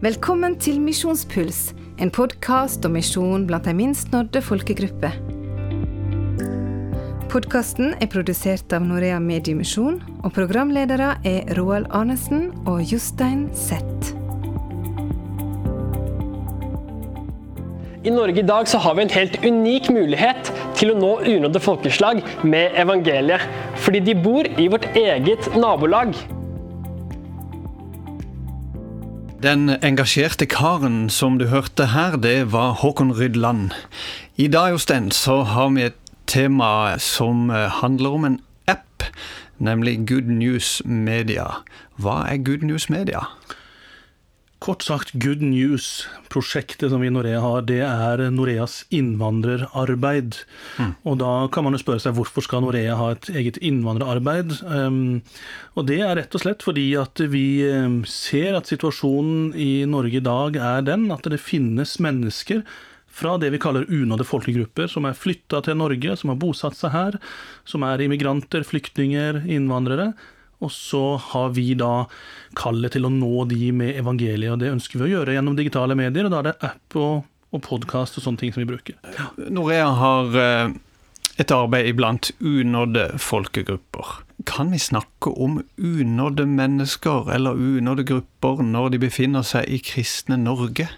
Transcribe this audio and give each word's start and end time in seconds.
Velkommen 0.00 0.54
til 0.56 0.78
Misjonspuls, 0.80 1.74
en 2.00 2.08
podkast 2.08 2.86
om 2.88 2.94
misjon 2.96 3.42
blant 3.44 3.66
de 3.68 3.74
minst 3.76 4.08
nådde 4.14 4.40
folkegrupper. 4.40 5.18
Podkasten 7.28 7.92
er 8.00 8.08
produsert 8.08 8.72
av 8.72 8.86
Norea 8.88 9.18
Mediemisjon, 9.20 9.98
og 10.24 10.32
programledere 10.32 11.10
er 11.28 11.52
Roald 11.58 11.90
Arnesen 11.92 12.48
og 12.64 12.80
Jostein 12.80 13.50
Zett. 13.52 14.14
I 18.00 18.16
Norge 18.16 18.40
i 18.40 18.48
dag 18.54 18.72
så 18.72 18.80
har 18.80 18.96
vi 18.96 19.04
en 19.04 19.16
helt 19.18 19.36
unik 19.44 19.92
mulighet 19.92 20.48
til 20.80 20.94
å 20.94 20.98
nå 21.04 21.14
unådde 21.28 21.60
folkeslag 21.60 22.24
med 22.40 22.72
evangeliet. 22.80 23.44
Fordi 23.84 24.00
de 24.08 24.16
bor 24.16 24.48
i 24.48 24.72
vårt 24.72 24.94
eget 24.96 25.52
nabolag. 25.60 26.16
Den 29.40 29.70
engasjerte 29.70 30.44
karen 30.44 31.08
som 31.08 31.38
du 31.40 31.46
hørte 31.48 31.86
her, 31.94 32.18
det 32.20 32.52
var 32.52 32.74
Håkon 32.82 33.12
Rydland. 33.16 33.70
I 34.36 34.50
dag 34.52 34.74
Jostein, 34.74 35.08
så 35.10 35.38
har 35.48 35.70
vi 35.72 35.86
et 35.88 35.96
tema 36.28 36.98
som 37.00 37.48
eh, 37.48 37.70
handler 37.80 38.10
om 38.18 38.24
en 38.28 38.36
app, 38.68 39.02
nemlig 39.56 40.04
Good 40.08 40.28
News 40.28 40.82
Media. 40.84 41.46
Hva 41.96 42.26
er 42.28 42.44
Good 42.44 42.68
News 42.68 42.90
Media? 42.92 43.24
Kort 44.60 44.82
sagt, 44.84 45.14
Good 45.16 45.40
News, 45.40 46.04
prosjektet 46.28 46.90
som 46.92 47.00
vi 47.00 47.08
i 47.08 47.12
Norea 47.12 47.38
har, 47.40 47.62
det 47.64 47.78
er 47.80 48.20
Noreas 48.28 48.82
innvandrerarbeid. 48.92 50.34
Mm. 50.76 50.90
Og 51.08 51.14
da 51.22 51.30
kan 51.48 51.64
man 51.64 51.72
jo 51.72 51.80
spørre 51.80 52.02
seg 52.04 52.12
hvorfor 52.18 52.44
skal 52.44 52.60
Norea 52.66 52.98
ha 52.98 53.06
et 53.14 53.30
eget 53.32 53.56
innvandrerarbeid? 53.64 54.58
Um, 54.68 55.22
og 55.80 55.86
det 55.88 56.02
er 56.04 56.12
rett 56.18 56.36
og 56.36 56.44
slett 56.44 56.64
fordi 56.66 56.90
at 57.00 57.22
vi 57.32 57.64
um, 57.72 58.02
ser 58.04 58.58
at 58.58 58.68
situasjonen 58.68 59.54
i 59.56 59.86
Norge 59.88 60.20
i 60.20 60.26
dag 60.28 60.58
er 60.60 60.84
den 60.90 61.06
at 61.14 61.24
det 61.32 61.40
finnes 61.40 61.96
mennesker 62.04 62.60
fra 63.08 63.38
det 63.40 63.54
vi 63.54 63.62
kaller 63.64 63.88
unådde 63.88 64.26
folkegrupper, 64.28 64.90
som 64.92 65.08
er 65.08 65.16
flytta 65.16 65.62
til 65.64 65.80
Norge, 65.80 66.18
som 66.20 66.34
har 66.34 66.38
bosatt 66.42 66.76
seg 66.76 66.92
her, 66.92 67.16
som 67.64 67.88
er 67.88 68.04
immigranter, 68.04 68.68
flyktninger, 68.68 69.40
innvandrere 69.48 70.10
og 70.60 70.72
så 70.74 71.04
har 71.30 71.52
vi 71.56 71.72
da 71.78 72.04
kallet 72.58 72.92
til 72.96 73.08
å 73.08 73.12
nå 73.12 73.46
de 73.50 73.70
med 73.72 73.96
evangeliet, 74.00 74.52
og 74.52 74.60
det 74.62 74.72
ønsker 74.74 75.00
vi 75.00 75.08
å 75.08 75.12
gjøre 75.14 75.36
gjennom 75.36 75.56
digitale 75.58 75.96
medier. 75.98 76.26
Og 76.26 76.34
da 76.34 76.40
er 76.42 76.48
det 76.50 76.56
app 76.68 76.96
og, 77.00 77.26
og 77.54 77.64
podkast 77.64 78.18
og 78.18 78.26
sånne 78.26 78.42
ting 78.42 78.54
som 78.54 78.64
vi 78.64 78.70
bruker. 78.72 78.98
Ja. 79.16 79.30
Norea 79.48 79.88
har 79.96 80.40
eh, 80.42 80.74
et 81.40 81.54
arbeid 81.54 81.88
iblant 81.92 82.32
unådde 82.44 83.06
folkegrupper. 83.22 84.18
Kan 84.48 84.72
vi 84.74 84.80
snakke 84.82 85.32
om 85.32 85.62
unådde 85.76 86.46
mennesker 86.48 87.30
eller 87.32 87.56
unådde 87.56 88.08
grupper 88.08 88.64
når 88.64 88.94
de 88.94 89.04
befinner 89.06 89.46
seg 89.46 89.68
i 89.68 89.80
kristne 89.84 90.36
Norge? 90.40 90.90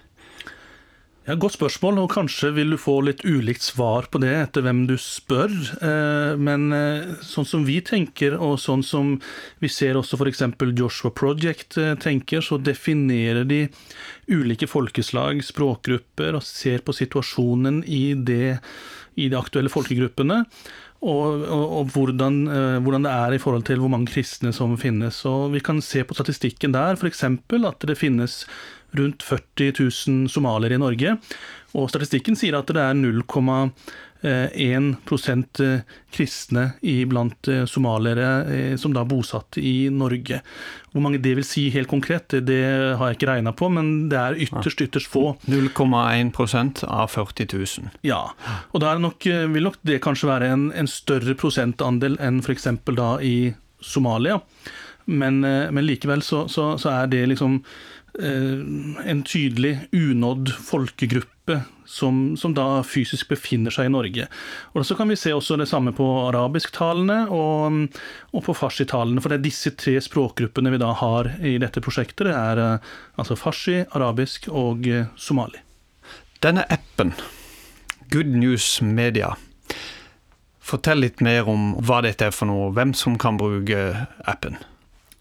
Ja, 1.23 1.37
Godt 1.39 1.55
spørsmål, 1.55 2.01
og 2.03 2.09
kanskje 2.11 2.49
vil 2.57 2.73
du 2.75 2.77
få 2.83 2.97
litt 3.07 3.21
ulikt 3.23 3.63
svar 3.63 4.09
på 4.11 4.19
det 4.25 4.33
etter 4.35 4.65
hvem 4.67 4.81
du 4.89 4.97
spør. 4.99 5.53
Eh, 5.79 6.33
men 6.35 6.75
eh, 6.75 7.13
sånn 7.23 7.47
som 7.47 7.63
vi 7.63 7.77
tenker, 7.87 8.35
og 8.43 8.57
sånn 8.59 8.83
som 8.83 9.13
vi 9.63 9.71
ser 9.71 10.01
også 10.01 10.19
f.eks. 10.19 10.43
Joshua 10.75 11.13
Project 11.15 11.79
eh, 11.79 11.93
tenker, 12.03 12.43
så 12.43 12.59
definerer 12.59 13.47
de 13.47 13.61
ulike 14.35 14.67
folkeslag, 14.67 15.45
språkgrupper, 15.47 16.41
og 16.41 16.43
ser 16.43 16.83
på 16.83 16.97
situasjonen 16.99 17.85
i, 17.87 18.17
det, 18.19 18.59
i 19.15 19.31
de 19.31 19.39
aktuelle 19.39 19.71
folkegruppene. 19.71 20.43
Og, 21.07 21.47
og, 21.47 21.65
og 21.79 21.95
hvordan, 21.95 22.45
hvordan, 22.83 23.07
det 23.07 23.15
er 23.15 23.35
i 23.35 23.43
forhold 23.43 23.65
til 23.67 23.81
hvor 23.83 23.91
mange 23.91 24.11
kristne 24.11 24.51
som 24.55 24.75
finnes. 24.79 25.23
Og 25.27 25.55
vi 25.55 25.63
kan 25.63 25.79
se 25.83 26.03
på 26.07 26.19
statistikken 26.19 26.75
der 26.75 26.99
f.eks. 26.99 27.27
at 27.27 27.91
det 27.91 27.99
finnes 27.99 28.43
rundt 28.99 29.23
40 29.27 29.73
000 29.81 30.31
somaliere 30.33 30.77
i 30.77 30.83
Norge. 30.83 31.17
Og 31.79 31.89
statistikken 31.89 32.37
sier 32.37 32.59
at 32.59 32.69
det 32.69 32.83
er 32.83 32.97
0,1 32.99 33.73
eh, 34.23 35.95
kristne 36.13 36.65
blant 37.09 37.49
eh, 37.49 37.65
somaliere 37.69 38.29
eh, 38.45 38.75
som 38.81 38.93
da 38.93 39.01
er 39.03 39.09
bosatt 39.09 39.57
i 39.59 39.89
Norge. 39.93 40.43
Hvor 40.93 41.05
mange 41.05 41.21
det 41.25 41.33
vil 41.39 41.47
si 41.49 41.71
helt 41.73 41.89
konkret, 41.89 42.37
det 42.45 42.61
har 42.99 43.09
jeg 43.09 43.17
ikke 43.17 43.31
regna 43.31 43.55
på, 43.57 43.71
men 43.73 44.11
det 44.13 44.19
er 44.21 44.37
ytterst, 44.45 44.85
ytterst 44.85 45.09
få. 45.09 45.25
0,1 45.49 46.85
av 46.85 47.09
40 47.15 47.49
000. 47.57 47.97
Ja, 48.05 48.21
og 48.73 48.85
da 48.85 48.93
vil 48.93 49.65
nok 49.65 49.81
det 49.89 50.03
kanskje 50.05 50.29
være 50.29 50.53
en, 50.53 50.69
en 50.77 50.91
større 50.91 51.35
prosentandel 51.39 52.21
enn 52.21 52.45
f.eks. 52.45 52.69
da 52.93 53.17
i 53.25 53.55
Somalia. 53.81 54.43
Men, 55.09 55.41
men 55.43 55.83
likevel 55.83 56.21
så, 56.23 56.45
så, 56.47 56.77
så, 56.79 56.93
er 56.93 57.09
det 57.11 57.25
liksom 57.33 57.57
en 58.21 59.23
tydelig 59.25 59.77
unådd 59.97 60.51
folkegruppe 60.53 61.63
som, 61.93 62.37
som, 62.37 62.55
da 62.55 62.83
fysisk 62.87 63.29
befinner 63.33 63.73
seg 63.75 63.89
i 63.89 63.93
Norge. 63.93 64.27
Og 64.73 64.87
Så 64.87 64.97
kan 64.97 65.11
vi 65.11 65.19
se 65.19 65.33
også 65.35 65.59
det 65.61 65.69
samme 65.69 65.93
på 65.97 66.07
arabisktalene 66.29 67.27
og, 67.33 67.99
og 68.33 68.45
på 68.47 68.55
farsitalene. 68.57 69.21
For 69.21 69.33
det 69.33 69.41
er 69.41 69.47
disse 69.49 69.75
tre 69.77 69.99
språkgruppene 70.01 70.73
vi 70.73 70.81
da 70.81 70.93
har 71.03 71.33
i 71.41 71.59
dette 71.63 71.83
prosjektet. 71.85 72.27
Det 72.31 72.37
er 72.37 72.63
eh, 72.63 72.91
altså 73.21 73.37
farsi, 73.37 73.83
arabisk 73.93 74.49
og 74.49 74.89
eh, 74.89 75.09
somali. 75.17 75.61
Denne 76.43 76.65
appen, 76.73 77.13
Good 78.11 78.33
News 78.35 78.81
Media, 78.83 79.35
fortell 80.63 81.05
litt 81.05 81.21
mer 81.23 81.49
om 81.51 81.75
hva 81.83 82.01
dette 82.07 82.31
er 82.31 82.35
for 82.35 82.51
noe, 82.51 82.73
hvem 82.75 82.95
som 82.99 83.19
kan 83.21 83.39
bruke 83.39 84.07
appen? 84.25 84.59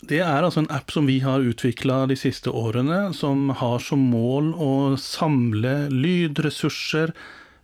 Det 0.01 0.17
er 0.17 0.41
altså 0.41 0.63
en 0.63 0.71
app 0.73 0.89
som 0.93 1.05
vi 1.05 1.19
har 1.21 1.43
utvikla 1.45 2.07
de 2.09 2.17
siste 2.17 2.49
årene, 2.49 3.11
som 3.13 3.51
har 3.59 3.81
som 3.85 4.01
mål 4.09 4.49
å 4.57 4.73
samle 4.97 5.91
lydressurser, 5.93 7.13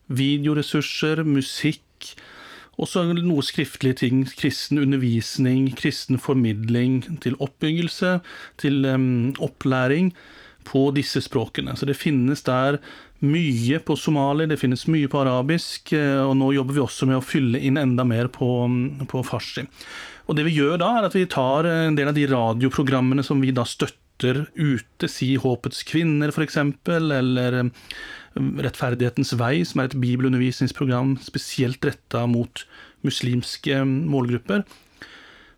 videoressurser, 0.07 1.23
musikk, 1.25 2.13
også 2.77 3.07
noe 3.09 3.41
skriftlige 3.41 4.03
ting, 4.03 4.19
kristen 4.37 4.77
undervisning, 4.77 5.71
kristen 5.79 6.21
formidling 6.21 6.99
til 7.23 7.33
oppbyggelse, 7.41 8.19
til 8.61 8.85
um, 8.85 9.33
opplæring 9.41 10.11
på 10.67 10.91
disse 10.93 11.23
språkene. 11.25 11.73
Så 11.73 11.89
det 11.89 11.97
finnes 11.97 12.45
der 12.45 12.77
mye 13.25 13.79
på 13.81 13.95
somali, 13.97 14.45
det 14.45 14.59
finnes 14.61 14.85
mye 14.91 15.09
på 15.09 15.23
arabisk, 15.23 15.95
eh, 15.97 16.21
og 16.21 16.35
nå 16.37 16.51
jobber 16.53 16.77
vi 16.77 16.83
også 16.83 17.07
med 17.09 17.17
å 17.17 17.25
fylle 17.25 17.61
inn 17.65 17.79
enda 17.81 18.05
mer 18.05 18.29
på, 18.29 18.45
på 19.09 19.23
farsi. 19.25 19.65
Og 20.27 20.35
det 20.35 20.43
vi 20.47 20.57
gjør 20.57 20.79
da, 20.81 20.91
er 20.97 21.07
at 21.07 21.15
vi 21.15 21.27
tar 21.31 21.67
en 21.69 21.95
del 21.97 22.11
av 22.11 22.17
de 22.17 22.27
radioprogrammene 22.29 23.23
som 23.23 23.39
vi 23.43 23.53
da 23.55 23.63
støtter 23.67 24.45
ute, 24.57 25.07
si 25.11 25.35
Håpets 25.39 25.85
kvinner 25.87 26.33
f.eks., 26.33 26.59
eller 26.97 27.61
um, 27.61 27.71
Rettferdighetens 28.61 29.33
vei, 29.39 29.61
som 29.65 29.81
er 29.81 29.89
et 29.89 29.99
bibelundervisningsprogram 30.01 31.15
spesielt 31.23 31.85
retta 31.87 32.25
mot 32.29 32.65
muslimske 33.07 33.79
um, 33.85 34.01
målgrupper. 34.11 34.65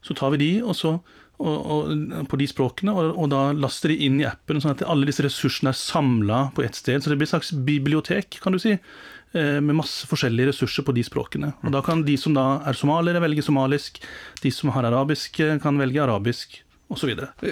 Så 0.05 0.15
tar 0.15 0.35
vi 0.35 0.43
de, 0.45 0.51
og 0.61 0.77
så 0.77 0.99
og, 1.39 1.59
og, 1.71 1.91
på 2.27 2.35
de 2.35 2.45
språkene, 2.51 2.91
og, 2.91 3.13
og, 3.15 3.29
da 3.31 3.53
laster 3.55 3.93
de 3.93 4.01
inn 4.05 4.17
i 4.19 4.25
appen, 4.27 4.59
sånn 4.59 4.73
at 4.73 4.81
alle 4.83 5.07
disse 5.07 5.23
ressursene 5.23 5.71
er 5.71 5.77
samla 5.79 6.49
på 6.51 6.65
ett 6.65 6.75
sted. 6.75 6.99
Så 6.99 7.09
det 7.09 7.15
blir 7.15 7.29
et 7.29 7.31
slags 7.31 7.53
bibliotek, 7.63 8.41
kan 8.43 8.51
du 8.51 8.59
si, 8.59 8.75
Eh, 8.75 9.18
med 9.61 9.77
masse 9.77 10.07
forskjellige 10.09 10.49
ressurser 10.49 10.85
på 10.87 10.95
de 10.95 11.03
språkene. 11.05 11.51
Og 11.63 11.71
Da 11.75 11.83
kan 11.85 12.01
de 12.05 12.15
som 12.17 12.33
da 12.33 12.61
er 12.65 12.77
somaliere, 12.77 13.21
velge 13.21 13.45
somalisk. 13.45 14.01
De 14.41 14.51
som 14.51 14.71
har 14.73 14.87
arabisk, 14.89 15.39
eh, 15.39 15.59
kan 15.59 15.77
velge 15.77 16.01
arabisk. 16.01 16.61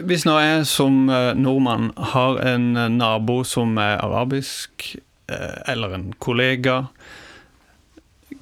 Hvis 0.10 0.26
nå 0.26 0.34
jeg 0.42 0.66
som 0.66 1.10
eh, 1.14 1.34
nordmann 1.38 1.92
har 2.14 2.40
en 2.42 2.74
nabo 2.98 3.44
som 3.46 3.78
er 3.78 4.00
arabisk, 4.02 4.96
eller 5.68 5.94
en 5.94 6.14
kollega, 6.24 6.88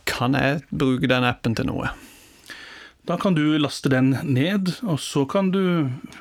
kan 0.06 0.36
jeg 0.38 0.62
bruke 0.70 1.10
den 1.10 1.26
appen 1.26 1.56
til 1.58 1.66
noe? 1.66 1.90
Da 3.06 3.18
kan 3.22 3.36
du 3.38 3.44
laste 3.62 3.90
den 3.94 4.16
ned, 4.24 4.72
og 4.82 4.98
så 5.00 5.28
kan 5.30 5.52
du 5.54 5.62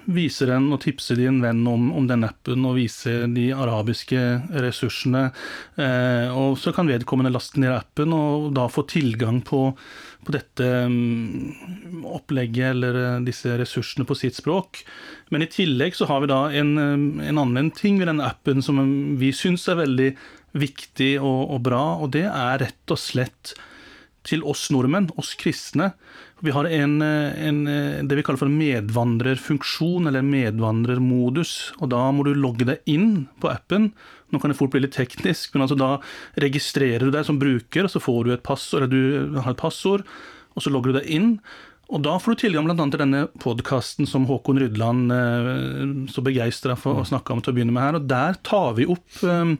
vise 0.04 0.44
den 0.44 0.66
og 0.74 0.82
tipse 0.84 1.16
din 1.16 1.38
venn 1.40 1.62
om, 1.70 1.86
om 1.96 2.04
den 2.10 2.26
appen 2.26 2.66
og 2.68 2.76
vise 2.76 3.22
de 3.32 3.46
arabiske 3.56 4.20
ressursene. 4.60 5.30
Eh, 5.80 6.28
og 6.28 6.58
så 6.60 6.74
kan 6.76 6.90
vedkommende 6.90 7.32
laste 7.32 7.62
ned 7.62 7.72
appen 7.72 8.12
og 8.12 8.50
da 8.58 8.68
få 8.68 8.84
tilgang 8.90 9.40
på, 9.48 9.62
på 10.28 10.36
dette 10.36 10.68
um, 10.84 12.04
opplegget 12.04 12.74
eller 12.74 13.00
uh, 13.00 13.24
disse 13.24 13.56
ressursene 13.56 14.04
på 14.04 14.20
sitt 14.20 14.36
språk. 14.36 14.84
Men 15.32 15.46
i 15.46 15.48
tillegg 15.48 15.96
så 15.96 16.10
har 16.12 16.20
vi 16.20 16.32
da 16.34 16.42
en, 16.52 16.76
en 17.24 17.44
annen 17.46 17.72
ting 17.72 17.96
ved 17.96 18.12
denne 18.12 18.28
appen 18.28 18.60
som 18.64 18.82
vi 19.20 19.32
syns 19.32 19.70
er 19.72 19.80
veldig 19.80 20.14
viktig 20.60 21.14
og, 21.16 21.46
og 21.48 21.64
bra, 21.64 21.84
og 21.96 22.12
det 22.12 22.28
er 22.28 22.60
rett 22.60 22.92
og 22.92 23.00
slett 23.00 23.56
til 24.24 24.44
oss 24.48 24.66
nordmenn, 24.72 25.10
oss 25.20 25.34
kristne, 25.38 25.92
vi 26.44 26.52
har 26.52 26.66
en, 26.68 26.98
en, 27.00 27.60
det 28.04 28.18
vi 28.18 28.22
kaller 28.24 28.40
for 28.42 28.52
medvandrerfunksjon, 28.52 30.10
eller 30.10 30.24
medvandrermodus. 30.26 31.54
og 31.80 31.88
Da 31.94 32.02
må 32.12 32.26
du 32.26 32.34
logge 32.36 32.66
deg 32.68 32.90
inn 32.90 33.26
på 33.40 33.48
appen. 33.48 33.92
Nå 34.28 34.40
kan 34.42 34.52
det 34.52 34.58
fort 34.58 34.74
bli 34.74 34.82
litt 34.84 34.96
teknisk, 34.96 35.54
men 35.54 35.64
altså 35.64 35.78
da 35.78 35.90
registrerer 36.44 37.06
du 37.06 37.14
deg 37.14 37.24
som 37.24 37.40
bruker, 37.40 37.86
og 37.86 37.94
så 37.94 38.02
får 38.02 38.26
du 38.26 38.34
et 38.34 38.44
passord, 38.44 38.82
eller 38.82 38.92
du 38.92 39.38
har 39.40 39.54
et 39.54 39.62
passord, 39.62 40.04
og 40.52 40.66
så 40.66 40.72
logger 40.74 40.92
du 40.92 40.98
deg 40.98 41.08
inn. 41.16 41.30
Og 41.92 42.00
da 42.04 42.16
får 42.20 42.34
du 42.34 42.42
tilgang 42.44 42.68
bl.a. 42.68 42.76
til 42.88 43.02
denne 43.02 43.24
podkasten 43.40 44.08
som 44.08 44.24
Håkon 44.28 44.60
Rydland 44.60 45.12
eh, 45.12 45.80
så 46.12 46.24
begeistra 46.24 46.76
for 46.80 47.00
å 47.00 47.08
snakke 47.08 47.34
om 47.34 47.42
til 47.44 47.52
å 47.52 47.56
begynne 47.58 47.74
med 47.76 47.84
her. 47.84 47.98
Og 47.98 48.08
der 48.08 48.38
tar 48.46 48.72
vi 48.78 48.88
opp 48.88 49.20
eh, 49.24 49.52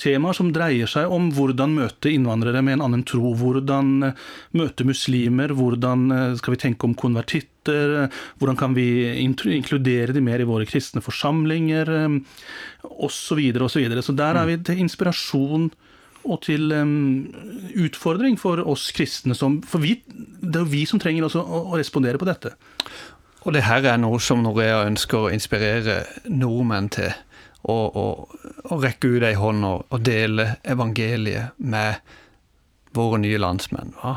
temaer 0.00 0.36
som 0.36 0.50
dreier 0.54 0.90
seg 0.90 1.12
om 1.12 1.28
hvordan 1.36 1.76
møte 1.76 2.12
innvandrere 2.12 2.62
med 2.64 2.78
en 2.78 2.86
annen 2.88 3.04
tro. 3.08 3.34
Hvordan 3.38 4.08
eh, 4.08 4.24
møte 4.58 4.86
muslimer, 4.88 5.54
hvordan 5.56 6.06
eh, 6.16 6.38
skal 6.40 6.56
vi 6.56 6.62
tenke 6.64 6.88
om 6.88 6.96
konvertitter, 6.98 8.08
hvordan 8.40 8.58
kan 8.58 8.74
vi 8.76 8.88
inkludere 9.20 10.16
de 10.16 10.24
mer 10.24 10.40
i 10.40 10.48
våre 10.48 10.66
kristne 10.68 11.02
forsamlinger, 11.04 11.90
osv. 12.88 13.04
Og 13.04 13.12
så, 13.12 13.78
videre. 13.82 14.02
så 14.02 14.16
der 14.16 14.40
er 14.40 14.48
vi 14.48 14.56
til 14.64 14.80
inspirasjon 14.80 15.68
og 16.24 16.42
til 16.44 16.72
um, 16.72 17.28
utfordring 17.80 18.36
for 18.40 18.60
oss 18.68 18.90
kristne. 18.96 19.36
Som, 19.36 19.60
for 19.62 19.82
vi, 19.84 19.96
det 20.08 20.54
er 20.54 20.64
jo 20.64 20.72
vi 20.72 20.84
som 20.88 21.00
trenger 21.00 21.28
å, 21.28 21.44
å 21.72 21.78
respondere 21.80 22.20
på 22.20 22.28
dette. 22.28 22.54
Og 23.46 23.54
det 23.56 23.64
her 23.64 23.86
er 23.88 24.00
noe 24.00 24.20
som 24.20 24.42
Norea 24.44 24.82
ønsker 24.84 25.26
å 25.26 25.32
inspirere 25.32 26.02
nordmenn 26.28 26.90
til. 26.92 27.14
Å 27.68 28.78
rekke 28.80 29.10
ut 29.16 29.26
ei 29.28 29.36
hånd 29.36 29.66
og, 29.68 29.86
og, 29.90 30.00
dele 30.06 30.56
evangeliet 30.64 31.58
med 31.58 32.00
våre 32.96 33.20
nye 33.22 33.38
landsmenn. 33.38 33.92
Va? 34.00 34.16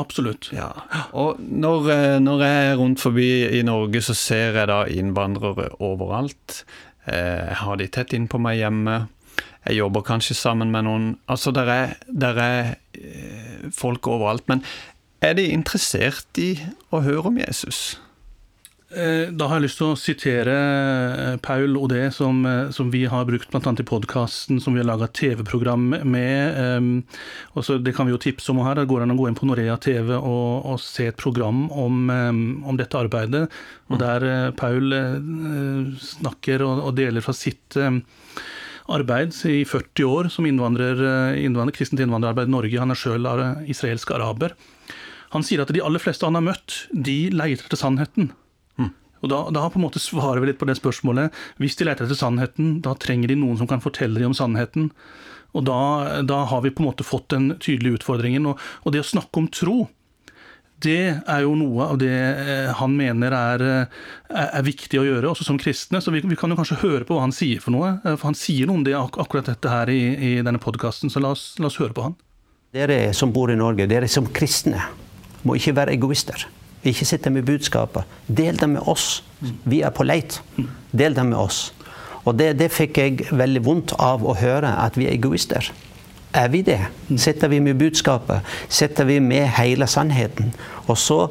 Absolutt. 0.00 0.50
Ja. 0.52 0.68
Og 1.16 1.40
når, 1.40 1.90
eh, 1.92 2.18
når, 2.20 2.44
jeg 2.44 2.66
er 2.66 2.76
rundt 2.80 3.00
forbi 3.00 3.30
i 3.58 3.62
Norge, 3.64 4.02
så 4.04 4.16
ser 4.18 4.58
jeg 4.58 4.68
da 4.68 4.82
innvandrere 4.90 5.70
overalt. 5.80 6.64
Eh, 7.06 7.48
jeg 7.48 7.60
har 7.62 7.80
de 7.80 7.88
tett 7.88 8.12
innpå 8.12 8.40
meg 8.42 8.60
hjemme. 8.60 9.06
Jeg 9.64 9.78
jobber 9.78 10.04
kanskje 10.04 10.34
sammen 10.34 10.72
med 10.74 10.84
noen 10.84 11.04
Altså, 11.30 11.52
der 11.54 11.70
er, 11.70 11.96
der 12.08 12.38
er 12.42 12.74
eh, 12.98 13.70
folk 13.72 14.06
overalt. 14.06 14.44
Men 14.50 14.64
er 15.22 15.38
de 15.38 15.48
interessert 15.54 16.38
i 16.42 16.56
å 16.90 17.00
høre 17.00 17.30
om 17.30 17.38
Jesus? 17.38 18.00
Eh, 18.92 19.30
da 19.32 19.48
har 19.48 19.58
jeg 19.58 19.64
lyst 19.66 19.78
til 19.80 19.88
å 19.88 19.98
sitere 19.98 20.54
eh, 20.54 21.36
Paul 21.44 21.78
Odé, 21.80 22.04
som, 22.14 22.44
som 22.74 22.90
vi 22.92 23.04
har 23.08 23.26
brukt 23.28 23.50
bl.a. 23.52 23.72
i 23.72 23.86
podkasten 23.88 24.60
som 24.60 24.76
vi 24.76 24.82
har 24.82 24.88
laga 24.90 25.08
TV-program 25.08 25.88
med. 26.04 27.02
Også, 27.56 27.78
det 27.80 27.96
kan 27.96 28.08
vi 28.08 28.14
jo 28.14 28.22
tipse 28.22 28.52
om 28.52 28.62
her. 28.66 28.80
Det 28.80 28.88
går 28.90 29.04
an 29.04 29.16
å 29.16 29.18
gå 29.18 29.28
inn 29.30 29.38
på 29.38 29.48
Norea 29.48 29.78
TV 29.80 30.14
og, 30.16 30.66
og 30.68 30.80
se 30.82 31.08
et 31.10 31.20
program 31.20 31.66
om, 31.70 32.10
om 32.10 32.80
dette 32.80 32.98
arbeidet. 32.98 33.46
Og 33.92 34.00
der 34.02 34.52
Paul 34.58 34.92
snakker 36.00 36.64
og, 36.66 36.88
og 36.88 36.98
deler 36.98 37.24
fra 37.24 37.36
sitt 37.36 37.80
arbeid 38.90 39.34
i 39.46 39.62
40 39.64 40.04
år 40.04 40.28
som 40.32 40.46
innvandrer, 40.46 40.98
eh, 40.98 41.44
innvandrer, 41.44 41.74
kristent 41.76 42.00
innvandrerarbeid 42.00 42.48
i 42.48 42.56
Norge. 42.56 42.78
Han 42.78 42.90
er 42.90 42.98
sjøl 42.98 43.28
israelsk 43.68 44.10
araber. 44.10 44.54
Han 45.32 45.42
sier 45.42 45.62
at 45.62 45.72
de 45.72 45.80
aller 45.80 46.02
fleste 46.02 46.26
han 46.26 46.36
har 46.36 46.44
møtt, 46.44 46.86
de 46.92 47.30
leter 47.30 47.64
etter 47.64 47.80
sannheten. 47.80 48.32
Og 49.22 49.30
da, 49.30 49.42
da, 49.54 49.66
på 49.70 49.78
en 49.78 49.86
måte 49.86 50.02
svarer 50.02 50.42
vi 50.42 50.50
litt 50.50 50.60
på 50.60 50.68
det 50.68 50.78
spørsmålet. 50.78 51.34
Hvis 51.62 51.78
de 51.78 51.86
leter 51.86 52.06
etter 52.06 52.18
sannheten, 52.18 52.80
da 52.84 52.96
trenger 52.98 53.30
de 53.30 53.38
noen 53.38 53.60
som 53.60 53.70
kan 53.70 53.82
fortelle 53.84 54.18
dem 54.18 54.32
om 54.32 54.36
sannheten. 54.36 54.90
Og 55.56 55.66
da, 55.68 55.80
da 56.26 56.44
har 56.50 56.62
vi 56.64 56.72
på 56.72 56.82
en 56.82 56.90
måte 56.90 57.06
fått 57.06 57.30
den 57.34 57.52
tydelige 57.62 58.00
utfordringen. 58.00 58.48
Og, 58.50 58.62
og 58.82 58.94
det 58.94 59.04
å 59.04 59.10
snakke 59.12 59.42
om 59.42 59.50
tro, 59.52 59.76
det 60.82 61.22
er 61.30 61.44
jo 61.44 61.52
noe 61.54 61.86
av 61.92 61.98
det 62.00 62.10
eh, 62.10 62.70
han 62.78 62.94
mener 62.98 63.34
er, 63.36 63.64
eh, 63.84 64.40
er 64.42 64.64
viktig 64.66 64.98
å 64.98 65.04
gjøre, 65.06 65.30
også 65.30 65.46
som 65.46 65.60
kristne. 65.60 66.00
Så 66.02 66.14
vi, 66.14 66.24
vi, 66.26 66.38
kan 66.38 66.50
jo 66.50 66.58
kanskje 66.58 66.80
høre 66.82 67.06
på 67.06 67.16
hva 67.16 67.26
han 67.26 67.34
sier 67.36 67.62
for 67.62 67.74
noe. 67.74 67.94
Eh, 68.02 68.16
for 68.16 68.32
han 68.32 68.38
sier 68.38 68.66
noe 68.66 68.80
om 68.80 68.86
det, 68.86 68.96
akkurat 68.98 69.52
dette 69.52 69.70
her 69.70 69.92
i, 69.92 70.00
i 70.16 70.32
denne 70.42 70.62
podkasten, 70.62 71.12
så 71.12 71.22
la 71.22 71.34
oss, 71.36 71.52
la 71.62 71.70
oss, 71.70 71.78
høre 71.82 71.94
på 71.96 72.08
han. 72.08 72.18
Dere 72.74 72.98
som 73.14 73.34
bor 73.34 73.52
i 73.52 73.58
Norge, 73.58 73.86
dere 73.86 74.08
som 74.10 74.26
kristne, 74.32 74.80
må 75.46 75.58
ikke 75.58 75.76
være 75.76 75.94
egoister. 75.98 76.48
Ikke 76.88 77.06
sitte 77.06 77.30
med 77.30 77.46
budskapet. 77.46 78.08
Del 78.26 78.58
det 78.58 78.68
med 78.72 78.88
oss. 78.90 79.22
Vi 79.64 79.82
er 79.86 79.94
på 79.94 80.06
leit. 80.06 80.40
Del 80.90 81.14
det 81.14 81.26
med 81.28 81.38
oss. 81.38 81.68
Og 82.24 82.36
det, 82.38 82.52
det 82.58 82.70
fikk 82.74 82.98
jeg 82.98 83.30
veldig 83.30 83.62
vondt 83.66 83.94
av 83.98 84.22
å 84.26 84.34
høre, 84.38 84.76
at 84.82 84.98
vi 84.98 85.08
er 85.08 85.16
egoister. 85.16 85.70
Er 86.32 86.48
vi 86.48 86.62
det? 86.64 86.78
Setter 87.20 87.50
vi 87.52 87.60
med 87.60 87.76
budskapet? 87.76 88.46
Setter 88.72 89.04
vi 89.04 89.18
med 89.20 89.50
hele 89.58 89.86
sannheten? 89.90 90.54
Og 90.86 90.96
så 90.98 91.26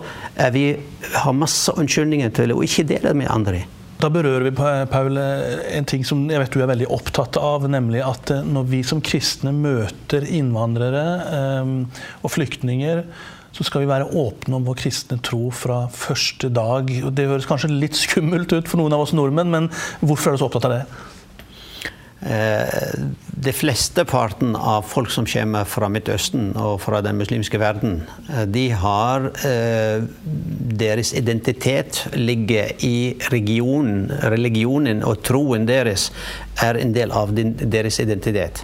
vi, 0.53 0.75
har 1.15 1.37
masse 1.37 1.73
unnskyldninger 1.73 2.33
til 2.37 2.53
å 2.53 2.61
ikke 2.65 2.85
dele 2.91 3.15
med 3.17 3.31
andre. 3.33 3.63
Da 4.01 4.09
berører 4.09 4.47
vi 4.47 4.53
Paul, 4.89 5.17
en 5.17 5.87
ting 5.89 6.05
som 6.05 6.23
jeg 6.29 6.41
vet 6.41 6.53
du 6.53 6.61
er 6.63 6.69
veldig 6.71 6.87
opptatt 6.93 7.37
av, 7.37 7.67
nemlig 7.69 8.01
at 8.01 8.31
eh, 8.33 8.45
når 8.45 8.69
vi 8.71 8.79
som 8.87 9.01
kristne 9.05 9.53
møter 9.53 10.25
innvandrere 10.25 11.03
um, 11.61 11.75
og 12.25 12.33
flyktninger, 12.33 13.03
så 13.51 13.67
skal 13.67 13.83
vi 13.83 13.91
være 13.91 14.09
åpne 14.15 14.57
om 14.57 14.67
vår 14.67 14.79
kristne 14.85 15.19
tro 15.23 15.49
fra 15.55 15.83
første 15.91 16.49
dag. 16.53 16.87
Det 16.87 17.27
høres 17.27 17.49
kanskje 17.49 17.73
litt 17.73 17.99
skummelt 17.99 18.53
ut 18.55 18.69
for 18.69 18.81
noen 18.81 18.95
av 18.95 19.05
oss 19.05 19.15
nordmenn, 19.17 19.51
men 19.51 19.71
hvorfor 19.99 20.31
er 20.31 20.37
du 20.37 20.43
så 20.43 20.47
opptatt 20.47 20.69
av 20.69 20.77
det? 20.79 20.83
Eh, 22.21 22.99
de 23.41 23.51
fleste 23.51 24.03
parten 24.05 24.53
av 24.55 24.85
folk 24.85 25.09
som 25.09 25.25
kommer 25.25 25.65
fra 25.65 25.87
Midtøsten 25.89 26.51
og 26.53 26.75
fra 26.83 26.99
den 27.01 27.17
muslimske 27.17 27.57
verden, 27.57 28.03
eh, 28.29 28.43
de 28.45 28.67
har 28.77 29.25
eh, 29.47 30.05
Deres 30.81 31.13
identitet 31.17 32.03
ligger 32.13 32.71
i 32.85 33.17
regionen. 33.33 34.11
Religionen 34.33 35.01
og 35.05 35.23
troen 35.25 35.65
deres 35.69 36.09
er 36.61 36.77
en 36.77 36.93
del 36.93 37.13
av 37.13 37.33
deres 37.33 37.99
identitet. 38.01 38.63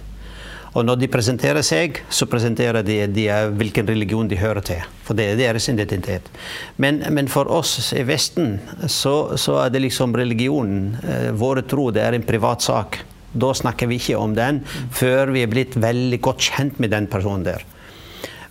Og 0.76 0.84
når 0.84 1.00
de 1.00 1.08
presenterer 1.10 1.64
seg, 1.64 2.02
så 2.12 2.28
presenterer 2.28 2.84
de, 2.84 3.00
de 3.12 3.26
hvilken 3.56 3.88
religion 3.88 4.28
de 4.28 4.38
hører 4.40 4.64
til. 4.64 4.84
For 5.06 5.16
det 5.16 5.30
er 5.30 5.40
deres 5.40 5.68
identitet. 5.72 6.28
Men, 6.76 7.00
men 7.14 7.30
for 7.32 7.48
oss 7.52 7.92
i 7.96 8.04
Vesten 8.08 8.58
så, 8.86 9.36
så, 9.40 9.58
er 9.64 9.72
det 9.72 9.86
liksom 9.86 10.16
religionen, 10.18 10.96
våre 11.40 11.64
tro, 11.64 11.88
det 11.94 12.04
er 12.04 12.18
en 12.18 12.26
privat 12.26 12.64
sak. 12.64 13.00
Da 13.32 13.52
snakker 13.56 13.88
vi 13.88 13.98
ikke 14.00 14.20
om 14.20 14.36
den 14.36 14.62
før 14.94 15.32
vi 15.34 15.44
er 15.44 15.52
blitt 15.52 15.76
veldig 15.80 16.20
godt 16.24 16.50
kjent 16.50 16.80
med 16.82 16.92
den 16.92 17.08
personen 17.10 17.46
der. 17.48 17.64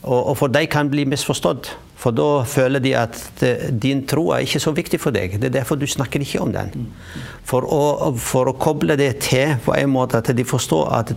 Og, 0.08 0.32
og 0.32 0.36
for 0.40 0.54
de 0.54 0.66
kan 0.72 0.90
bli 0.90 1.06
misforstått. 1.10 1.74
For 1.98 2.14
da 2.14 2.44
føler 2.46 2.82
de 2.84 2.92
at 2.98 3.42
din 3.82 4.04
tro 4.10 4.28
er 4.36 4.46
ikke 4.46 4.62
så 4.62 4.74
viktig 4.78 5.00
for 5.02 5.16
deg. 5.16 5.40
Det 5.42 5.50
er 5.50 5.56
derfor 5.60 5.80
du 5.82 5.88
snakker 5.90 6.22
ikke 6.22 6.44
om 6.44 6.54
den. 6.54 6.92
For 7.48 7.66
å, 7.66 8.12
for 8.22 8.52
å 8.52 8.58
koble 8.60 8.98
det 9.00 9.16
til 9.26 9.56
på 9.66 9.74
en 9.74 9.90
måte 9.96 10.22
at 10.22 10.30
de 10.38 10.46
forstår 10.46 10.92
at 11.00 11.14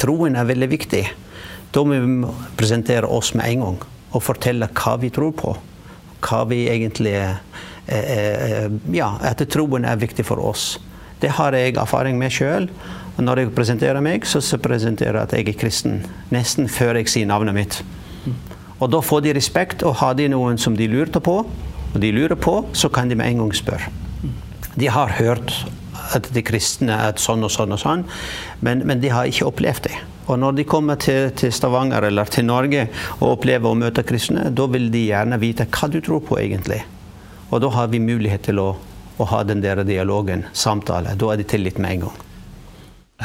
troen 0.00 0.38
er 0.40 0.48
veldig 0.48 0.70
viktig, 0.72 1.04
da 1.74 1.84
må 1.84 1.98
vi 2.00 2.32
presentere 2.56 3.08
oss 3.12 3.34
med 3.36 3.50
en 3.50 3.64
gang 3.66 3.78
og 4.16 4.24
fortelle 4.24 4.70
hva 4.72 4.96
vi 5.02 5.12
tror 5.12 5.34
på. 5.36 5.52
Hva 6.24 6.44
vi 6.48 6.64
egentlig 6.72 7.12
eh, 7.18 7.36
eh, 7.92 8.70
Ja, 8.96 9.10
at 9.20 9.44
troen 9.52 9.84
er 9.84 10.00
viktig 10.00 10.24
for 10.24 10.40
oss. 10.40 10.78
Det 11.20 11.34
har 11.36 11.56
jeg 11.56 11.76
erfaring 11.76 12.16
med 12.20 12.32
sjøl. 12.32 12.70
Når 13.20 13.40
jeg 13.40 13.52
presenterer 13.56 14.00
meg, 14.04 14.24
så 14.28 14.40
presenterer 14.60 15.20
jeg 15.20 15.28
at 15.28 15.36
jeg 15.36 15.48
er 15.52 15.60
kristen. 15.60 16.00
Nesten 16.32 16.68
før 16.72 17.00
jeg 17.00 17.12
sier 17.12 17.28
navnet 17.28 17.56
mitt. 17.56 17.78
Og 18.80 18.90
da 18.92 19.00
får 19.00 19.24
de 19.24 19.34
respekt, 19.36 19.84
og 19.86 19.98
har 20.02 20.16
de 20.18 20.28
noen 20.32 20.58
som 20.60 20.76
de 20.76 20.88
lurte 20.90 21.22
på, 21.24 21.38
og 21.92 22.00
de 22.02 22.12
lurer 22.12 22.36
på, 22.36 22.58
så 22.76 22.90
kan 22.92 23.08
de 23.08 23.16
med 23.16 23.30
en 23.30 23.44
gang 23.44 23.54
spørre. 23.56 23.92
De 24.76 24.90
har 24.92 25.14
hørt 25.16 25.54
at 26.14 26.28
de 26.34 26.42
kristne 26.44 26.92
er 27.06 27.16
sånn 27.18 27.44
og 27.46 27.50
sånn 27.50 27.72
og 27.72 27.80
sånn, 27.80 28.04
men, 28.60 28.84
men 28.86 29.00
de 29.00 29.10
har 29.10 29.30
ikke 29.30 29.48
opplevd 29.48 29.88
det. 29.88 29.96
Og 30.26 30.40
når 30.42 30.58
de 30.58 30.66
kommer 30.68 30.98
til, 31.00 31.30
til, 31.38 31.54
Stavanger 31.54 32.04
eller 32.08 32.28
til 32.30 32.44
Norge 32.44 32.88
og 33.20 33.36
opplever 33.36 33.70
å 33.70 33.78
møte 33.78 34.04
kristne, 34.06 34.50
da 34.50 34.66
vil 34.68 34.90
de 34.92 35.06
gjerne 35.06 35.38
vite 35.40 35.68
hva 35.70 35.88
du 35.88 36.00
tror 36.04 36.20
på 36.26 36.38
egentlig. 36.42 36.82
Og 37.48 37.62
da 37.62 37.70
har 37.72 37.88
vi 37.92 38.02
mulighet 38.02 38.48
til 38.50 38.60
å 38.60 38.68
å 39.16 39.26
ha 39.30 39.42
den 39.48 39.62
der 39.64 39.80
dialogen, 39.86 40.44
samtale. 40.52 41.14
Da 41.16 41.32
er 41.32 41.40
det 41.40 41.48
tillit 41.52 41.78
med 41.80 41.96
en 41.96 42.06
gang. 42.06 42.24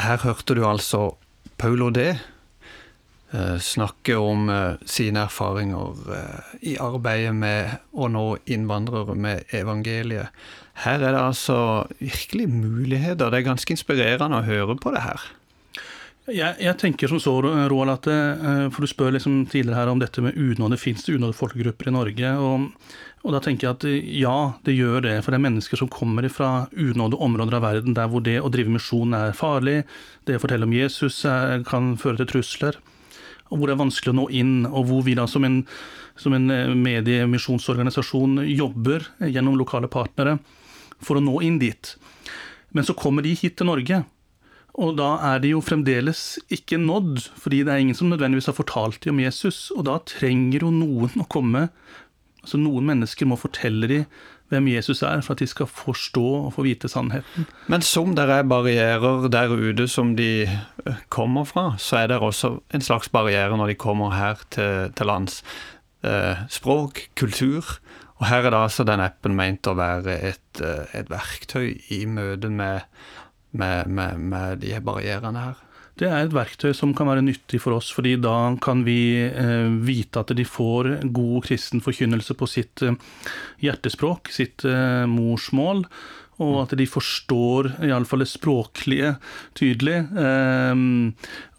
Her 0.00 0.22
hørte 0.24 0.56
du 0.56 0.64
altså 0.64 1.12
Paulo 1.60 1.90
D. 1.92 2.14
Eh, 3.34 3.58
snakke 3.58 4.16
om 4.20 4.48
eh, 4.52 4.74
sine 4.84 5.22
erfaringer 5.24 6.00
eh, 6.12 6.48
i 6.68 6.72
arbeidet 6.76 7.32
med 7.32 7.78
å 7.96 8.10
nå 8.12 8.24
innvandrere 8.44 9.14
med 9.16 9.54
evangeliet. 9.56 10.28
Her 10.84 11.00
er 11.00 11.14
det 11.14 11.22
altså 11.22 11.56
virkelig 11.96 12.50
muligheter. 12.52 13.32
Det 13.32 13.40
er 13.40 13.46
ganske 13.46 13.72
inspirerende 13.72 14.42
å 14.42 14.44
høre 14.44 14.76
på 14.76 14.92
det 14.92 15.04
her. 15.06 15.24
Jeg, 16.28 16.58
jeg, 16.60 16.76
tenker 16.78 17.08
som 17.08 17.22
så, 17.24 17.32
Roald, 17.42 17.90
at 17.90 18.06
for 18.70 18.84
du 18.84 18.88
spør 18.88 19.16
liksom 19.16 19.40
tidligere 19.50 19.80
her 19.80 19.90
om 19.90 19.98
dette 20.00 20.22
med 20.22 20.36
unåde. 20.38 20.78
Fins 20.78 21.02
det 21.04 21.16
unådde 21.16 21.36
folkegrupper 21.40 21.88
i 21.90 21.96
Norge? 21.96 22.36
Og 22.36 22.68
og 23.22 23.30
da 23.30 23.38
tenker 23.38 23.68
jeg 23.68 23.76
at 23.76 23.84
ja, 24.18 24.36
det 24.66 24.72
gjør 24.74 25.04
det. 25.04 25.12
For 25.22 25.30
det 25.30 25.38
er 25.38 25.44
mennesker 25.44 25.78
som 25.78 25.90
kommer 25.92 26.26
fra 26.26 26.64
unådde 26.74 27.20
områder 27.22 27.54
av 27.54 27.62
verden 27.62 27.94
der 27.94 28.08
hvor 28.10 28.24
det 28.26 28.40
å 28.42 28.50
drive 28.50 28.72
misjon 28.74 29.14
er 29.14 29.36
farlig, 29.38 29.84
det 30.26 30.40
å 30.40 30.42
fortelle 30.42 30.66
om 30.66 30.74
Jesus 30.74 31.20
kan 31.68 31.92
føre 32.02 32.18
til 32.18 32.32
trusler, 32.32 32.80
og 33.52 33.58
hvor 33.60 33.68
det 33.68 33.76
er 33.76 33.82
vanskelig 33.84 34.14
å 34.14 34.18
nå 34.22 34.26
inn, 34.32 34.54
og 34.66 34.88
hvor 34.88 35.04
vi 35.06 35.16
da 35.18 35.28
som 35.28 35.44
en, 35.46 35.60
som 36.16 36.34
en 36.36 36.48
eh, 36.50 36.72
mediemisjonsorganisasjon 36.72 38.40
jobber 38.48 39.04
gjennom 39.28 39.58
lokale 39.60 39.90
partnere 39.92 40.38
for 41.02 41.18
å 41.18 41.24
nå 41.24 41.36
inn 41.44 41.60
dit. 41.60 41.94
Men 42.72 42.88
så 42.88 42.96
kommer 42.96 43.24
de 43.24 43.36
hit 43.36 43.58
til 43.60 43.68
Norge. 43.68 44.02
Og 44.80 44.94
da 44.96 45.10
er 45.34 45.42
de 45.42 45.50
jo 45.52 45.60
fremdeles 45.60 46.38
ikke 46.52 46.78
nådd, 46.80 47.26
fordi 47.36 47.60
det 47.66 47.74
er 47.74 47.82
ingen 47.84 47.98
som 47.98 48.08
nødvendigvis 48.08 48.48
har 48.48 48.56
fortalt 48.56 49.02
dem 49.04 49.18
om 49.18 49.24
Jesus. 49.26 49.66
Og 49.76 49.84
da 49.90 49.98
trenger 50.08 50.64
jo 50.64 50.72
noen 50.72 51.20
å 51.20 51.28
komme 51.28 51.68
Altså 52.42 52.58
Noen 52.58 52.88
mennesker 52.88 53.28
må 53.30 53.36
fortelle 53.38 53.86
dem 53.86 54.06
hvem 54.52 54.68
Jesus 54.74 55.02
er, 55.02 55.22
for 55.24 55.34
at 55.34 55.42
de 55.42 55.48
skal 55.48 55.68
forstå 55.70 56.24
og 56.46 56.52
få 56.56 56.66
vite 56.66 56.90
sannheten. 56.92 57.46
Men 57.72 57.84
som 57.84 58.14
det 58.16 58.28
er 58.30 58.46
barrierer 58.48 59.28
der 59.32 59.52
ute 59.52 59.88
som 59.88 60.14
de 60.18 60.44
eh, 60.44 61.02
kommer 61.12 61.48
fra, 61.48 61.72
så 61.78 62.02
er 62.02 62.12
det 62.12 62.20
også 62.20 62.54
en 62.74 62.84
slags 62.84 63.08
barriere 63.12 63.56
når 63.56 63.72
de 63.72 63.80
kommer 63.80 64.14
her 64.16 64.44
til, 64.52 64.92
til 64.96 65.08
lands. 65.08 65.40
Eh, 66.04 66.46
språk, 66.50 67.06
kultur. 67.18 67.78
Og 68.20 68.28
her 68.30 68.46
er 68.46 68.54
da 68.54 68.62
altså 68.66 68.84
den 68.86 69.02
appen 69.02 69.34
meint 69.38 69.66
å 69.66 69.76
være 69.78 70.18
et, 70.30 70.62
eh, 70.62 70.86
et 70.98 71.10
verktøy 71.10 71.72
i 71.94 72.04
møte 72.06 72.50
med, 72.52 72.84
med, 73.50 73.88
med, 73.88 74.18
med 74.18 74.62
de 74.62 74.76
barrierene 74.84 75.48
her. 75.48 75.68
Det 76.00 76.08
er 76.08 76.24
et 76.24 76.32
verktøy 76.32 76.72
som 76.76 76.94
kan 76.96 77.10
være 77.10 77.24
nyttig 77.24 77.60
for 77.60 77.76
oss, 77.76 77.90
fordi 77.92 78.14
da 78.22 78.54
kan 78.64 78.80
vi 78.86 79.28
eh, 79.28 79.68
vite 79.84 80.22
at 80.22 80.32
de 80.36 80.46
får 80.48 80.94
god 81.12 81.44
kristen 81.44 81.84
forkynnelse 81.84 82.36
på 82.38 82.48
sitt 82.48 82.82
eh, 82.86 82.96
hjertespråk, 83.60 84.32
sitt 84.32 84.64
eh, 84.64 85.04
morsmål, 85.10 85.84
og 86.42 86.54
at 86.62 86.72
de 86.80 86.86
forstår 86.88 87.68
iallfall 87.84 88.24
det 88.24 88.30
språklige 88.32 89.10
tydelig. 89.54 89.98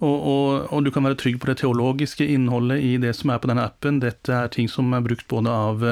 Og, 0.02 0.16
og, 0.18 0.48
og, 0.74 0.80
du 0.84 0.90
kan 0.92 1.06
være 1.06 1.16
trygg 1.22 1.38
på 1.40 1.48
det 1.48 1.56
teologiske 1.62 2.26
innholdet 2.34 2.82
i 2.84 2.98
det 3.00 3.14
som 3.16 3.32
er 3.32 3.40
på 3.40 3.48
denne 3.48 3.64
appen. 3.70 4.02
Dette 4.04 4.34
er 4.34 4.52
ting 4.52 4.68
som 4.68 4.90
er 4.98 5.06
brukt 5.06 5.30
både 5.32 5.54
av 5.54 5.86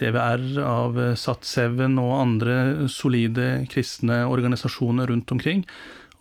TVR, 0.00 0.46
av 0.64 0.98
uh, 0.98 1.12
Sat7 1.12 1.84
og 1.92 2.16
andre 2.16 2.56
solide 2.90 3.50
kristne 3.70 4.24
organisasjoner 4.32 5.12
rundt 5.12 5.36
omkring. 5.36 5.62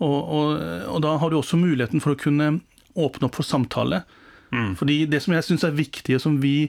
Og, 0.01 0.17
og, 0.17 0.63
og, 0.89 0.99
da 1.05 1.15
har 1.21 1.31
du 1.31 1.37
også 1.37 1.59
muligheten 1.59 2.01
for 2.03 2.15
å 2.15 2.19
kunne 2.19 2.57
åpne 2.93 3.29
opp 3.29 3.37
for 3.39 3.47
samtale. 3.47 4.03
Mm. 4.53 4.73
Fordi 4.79 5.03
det 5.09 5.21
som 5.23 5.35
jeg 5.35 5.45
syns 5.47 5.65
er 5.65 5.77
viktig, 5.77 6.17
og 6.17 6.23
som 6.23 6.37
vi, 6.41 6.67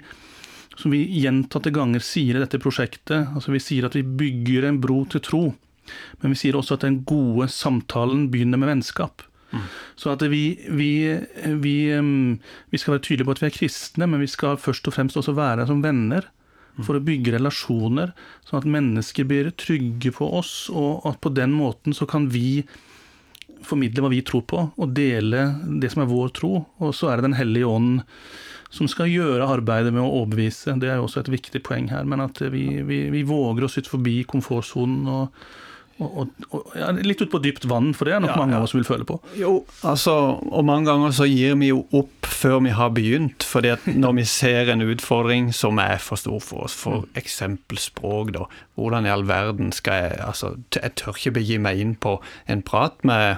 som 0.77 0.95
vi 0.95 1.03
gjentatte 1.21 1.73
ganger 1.75 2.05
sier 2.05 2.37
i 2.37 2.43
dette 2.43 2.61
prosjektet 2.63 3.35
altså 3.37 3.53
Vi 3.53 3.61
sier 3.63 3.87
at 3.87 3.97
vi 3.97 4.03
bygger 4.03 4.69
en 4.69 4.81
bro 4.83 5.03
til 5.11 5.23
tro, 5.25 5.45
men 6.23 6.33
vi 6.33 6.41
sier 6.41 6.57
også 6.57 6.79
at 6.79 6.87
den 6.87 7.03
gode 7.09 7.51
samtalen 7.53 8.29
begynner 8.33 8.61
med 8.61 8.73
vennskap. 8.73 9.25
Mm. 9.55 9.67
Så 10.01 10.15
at 10.15 10.23
vi, 10.33 10.45
vi, 10.69 10.93
vi, 11.63 11.77
vi, 11.93 12.79
skal 12.81 12.97
være 12.97 13.05
tydelige 13.05 13.29
på 13.29 13.37
at 13.37 13.43
vi 13.43 13.51
er 13.51 13.59
kristne, 13.59 14.09
men 14.11 14.25
vi 14.25 14.31
skal 14.31 14.59
først 14.61 14.89
og 14.89 14.97
fremst 14.97 15.21
også 15.21 15.37
være 15.37 15.69
som 15.69 15.85
venner. 15.85 16.27
Mm. 16.75 16.87
For 16.89 16.99
å 16.99 17.05
bygge 17.07 17.37
relasjoner, 17.37 18.15
sånn 18.49 18.65
at 18.65 18.73
mennesker 18.77 19.29
blir 19.31 19.53
trygge 19.61 20.11
på 20.17 20.27
oss, 20.41 20.67
og 20.73 21.05
at 21.07 21.21
på 21.23 21.31
den 21.37 21.55
måten 21.55 21.95
så 21.95 22.09
kan 22.11 22.27
vi 22.35 22.65
formidle 23.67 24.05
hva 24.05 24.13
vi 24.13 24.23
tror 24.27 24.45
på, 24.51 24.65
og 24.77 24.97
dele 24.97 25.47
det 25.83 25.93
som 25.93 26.05
er 26.05 26.11
vår 26.11 26.35
tro. 26.37 26.53
Og 26.85 26.95
så 26.97 27.11
er 27.11 27.19
det 27.19 27.31
Den 27.31 27.39
hellige 27.39 27.69
ånd 27.69 28.03
som 28.75 28.89
skal 28.91 29.11
gjøre 29.13 29.47
arbeidet 29.47 29.93
med 29.95 30.03
å 30.03 30.23
overbevise. 30.23 30.75
Det 30.83 30.91
er 30.91 30.99
jo 30.99 31.07
også 31.07 31.23
et 31.23 31.33
viktig 31.37 31.63
poeng 31.67 31.89
her. 31.93 32.07
Men 32.09 32.25
at 32.25 32.41
vi, 32.51 32.83
vi, 32.83 33.05
vi 33.15 33.23
våger 33.27 33.67
oss 33.67 33.79
ut 33.79 33.91
forbi 33.91 34.23
komfortsonen 34.27 35.07
og, 35.11 35.45
og, 36.03 36.31
og, 36.51 36.73
ja, 36.75 36.89
litt 37.07 37.23
ut 37.23 37.31
på 37.31 37.39
dypt 37.45 37.69
vann, 37.71 37.93
for 37.95 38.09
det 38.09 38.17
er 38.17 38.23
nok 38.25 38.33
ja, 38.35 38.39
mange 38.41 38.57
av 38.59 38.67
oss 38.67 38.75
vil 38.75 38.87
føle 38.87 39.07
på. 39.07 39.21
Jo, 39.39 39.61
altså, 39.87 40.15
og 40.43 40.67
mange 40.67 40.89
ganger 40.91 41.15
så 41.15 41.29
gir 41.31 41.55
vi 41.61 41.71
jo 41.71 41.85
opp 41.95 42.27
før 42.27 42.59
vi 42.67 42.73
har 42.75 42.91
begynt. 42.97 43.47
fordi 43.47 43.71
at 43.77 43.87
når 43.87 44.17
vi 44.19 44.25
ser 44.29 44.73
en 44.73 44.83
utfordring 44.83 45.53
som 45.55 45.79
er 45.79 46.03
for 46.03 46.19
stor 46.19 46.41
for 46.43 46.67
oss, 46.67 46.75
for 46.75 47.07
mm. 47.15 47.79
språk, 47.79 48.35
da. 48.35 48.49
Hvordan 48.75 49.07
i 49.07 49.13
all 49.13 49.27
verden 49.29 49.71
skal 49.73 49.95
jeg 49.95 50.21
Altså, 50.25 50.57
jeg 50.75 50.95
tør 50.97 51.15
ikke 51.15 51.39
begi 51.39 51.59
meg 51.59 51.79
inn 51.79 51.95
på 51.95 52.19
en 52.49 52.63
prat 52.63 52.99
med 53.05 53.37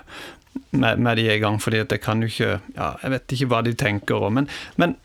med, 0.71 0.99
med 0.99 1.17
de 1.17 1.27
i 1.35 1.39
gang, 1.39 1.59
fordi 1.63 1.83
at 1.85 1.93
jeg 1.93 2.01
kan 2.01 2.23
jo 2.23 2.31
ikke 2.31 2.61
ja, 2.77 2.93
Jeg 3.03 3.11
vet 3.11 3.33
ikke 3.33 3.49
hva 3.51 3.63
de 3.63 3.75
tenker 3.75 4.25
om. 4.25 4.39
Men, 4.39 4.49
men 4.77 4.97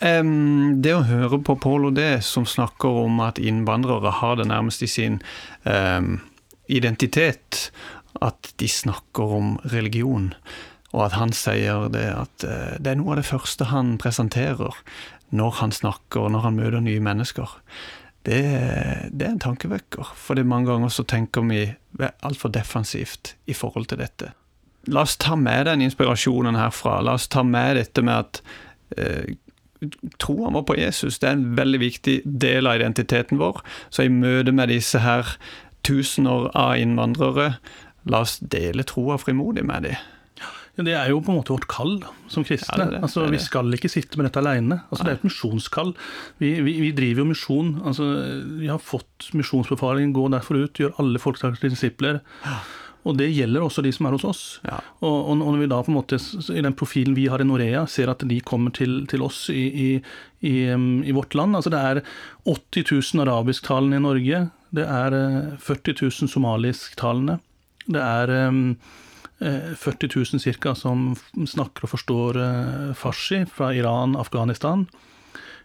um, 0.00 0.82
det 0.82 0.94
å 0.94 1.06
høre 1.08 1.40
på 1.42 1.56
Pål 1.58 1.90
og 1.90 1.96
det, 1.98 2.22
som 2.26 2.46
snakker 2.46 3.02
om 3.04 3.20
at 3.24 3.40
innvandrere 3.42 4.18
har 4.22 4.38
det 4.38 4.48
nærmest 4.50 4.82
i 4.82 4.90
sin 4.90 5.20
um, 5.64 6.20
identitet 6.66 7.70
at 8.22 8.52
de 8.60 8.68
snakker 8.68 9.34
om 9.38 9.56
religion, 9.72 10.32
og 10.92 11.06
at 11.06 11.16
han 11.16 11.32
sier 11.34 11.88
det 11.92 12.06
at 12.12 12.44
eh, 12.46 12.76
det 12.78 12.92
er 12.92 13.00
noe 13.00 13.14
av 13.14 13.22
det 13.22 13.28
første 13.30 13.70
han 13.72 13.96
presenterer 14.00 14.76
når 15.32 15.58
han 15.62 15.72
snakker, 15.72 16.28
når 16.28 16.46
han 16.46 16.58
møter 16.60 16.84
nye 16.84 17.00
mennesker. 17.02 17.56
Det, 18.22 18.42
det 19.10 19.26
er 19.26 19.32
en 19.32 19.42
tankevekker, 19.42 20.12
for 20.14 20.38
mange 20.46 20.68
ganger 20.70 20.92
så 20.92 21.06
tenker 21.08 21.46
vi 21.48 21.64
altfor 22.22 22.52
defensivt 22.54 23.34
i 23.50 23.56
forhold 23.56 23.88
til 23.90 24.02
dette. 24.04 24.30
La 24.92 25.06
oss 25.06 25.16
ta 25.16 25.36
med 25.38 25.66
den 25.66 25.82
inspirasjonen 25.86 26.58
herfra. 26.58 27.00
La 27.06 27.16
oss 27.18 27.28
ta 27.30 27.44
med 27.46 27.78
dette 27.78 28.02
med 28.02 28.18
at 28.18 28.42
eh, 28.98 29.34
troen 30.22 30.54
vår 30.54 30.64
på 30.66 30.78
Jesus 30.78 31.18
det 31.22 31.28
er 31.28 31.36
en 31.36 31.52
veldig 31.58 31.80
viktig 31.82 32.16
del 32.26 32.68
av 32.70 32.80
identiteten 32.80 33.40
vår. 33.40 33.62
Så 33.90 34.06
i 34.06 34.12
møte 34.12 34.54
med 34.54 34.72
disse 34.74 35.02
her 35.02 35.36
tusener 35.86 36.50
av 36.56 36.76
innvandrere. 36.80 37.54
La 38.10 38.24
oss 38.26 38.38
dele 38.40 38.86
troa 38.88 39.18
frimodig 39.20 39.64
med 39.66 39.88
dem. 39.88 40.10
Ja, 40.42 40.84
det 40.86 40.94
er 40.96 41.10
jo 41.12 41.20
på 41.20 41.34
en 41.34 41.38
måte 41.42 41.52
vårt 41.52 41.68
kall 41.70 41.98
som 42.32 42.46
kristne. 42.48 42.78
Ja, 42.78 42.84
det 42.88 42.96
det, 42.96 43.02
altså, 43.04 43.26
vi 43.30 43.40
skal 43.42 43.74
ikke 43.76 43.90
sitte 43.92 44.18
med 44.18 44.30
dette 44.30 44.40
alene. 44.40 44.80
Altså, 44.88 45.04
det 45.04 45.12
er 45.12 45.18
et 45.20 45.26
misjonskall. 45.28 45.92
Vi, 46.40 46.54
vi, 46.64 46.78
vi, 46.86 46.92
driver 46.96 47.22
jo 47.22 47.32
misjon. 47.32 47.74
Altså, 47.84 48.06
vi 48.62 48.70
har 48.72 48.80
fått 48.80 49.28
misjonsbefalingen 49.36 50.14
gå 50.16 50.28
derfor 50.32 50.62
ut, 50.64 50.80
gjør 50.80 50.96
alle 51.02 51.20
folks 51.22 51.44
disipler. 51.60 52.22
Og 53.02 53.18
det 53.18 53.32
gjelder 53.34 53.64
også 53.64 53.82
de 53.82 53.90
som 53.94 54.06
er 54.06 54.14
hos 54.14 54.24
oss. 54.26 54.42
Ja. 54.64 54.78
Og, 55.02 55.16
og, 55.32 55.36
når 55.40 55.60
vi 55.64 55.70
da 55.72 55.80
på 55.82 55.90
en 55.90 55.98
måte, 55.98 56.18
i 56.54 56.62
den 56.62 56.76
profilen 56.78 57.16
vi 57.18 57.26
har 57.32 57.42
i 57.42 57.46
Norea, 57.46 57.84
ser 57.90 58.12
at 58.12 58.22
de 58.28 58.38
kommer 58.46 58.74
til, 58.74 59.02
til 59.10 59.24
oss 59.26 59.48
i, 59.50 59.64
i, 59.66 59.88
i, 60.46 60.54
i, 60.70 61.14
vårt 61.14 61.34
land 61.38 61.58
altså 61.58 61.72
Det 61.74 61.80
er 61.82 62.02
80 62.46 62.86
000 63.18 63.26
arabisktalende 63.26 63.98
i 63.98 64.04
Norge. 64.06 64.44
Det 64.72 64.84
er 64.88 65.14
40 65.60 65.94
000 66.00 66.30
somalisktalende. 66.32 67.38
Det 67.84 68.00
er 68.00 68.30
40 69.76 70.08
000 70.32 70.54
ca. 70.60 70.74
som 70.74 71.14
snakker 71.34 71.86
og 71.86 71.92
forstår 71.96 72.38
eh, 72.38 72.92
farsi 72.94 73.42
fra 73.50 73.72
Iran, 73.74 74.16
Afghanistan. 74.16 74.86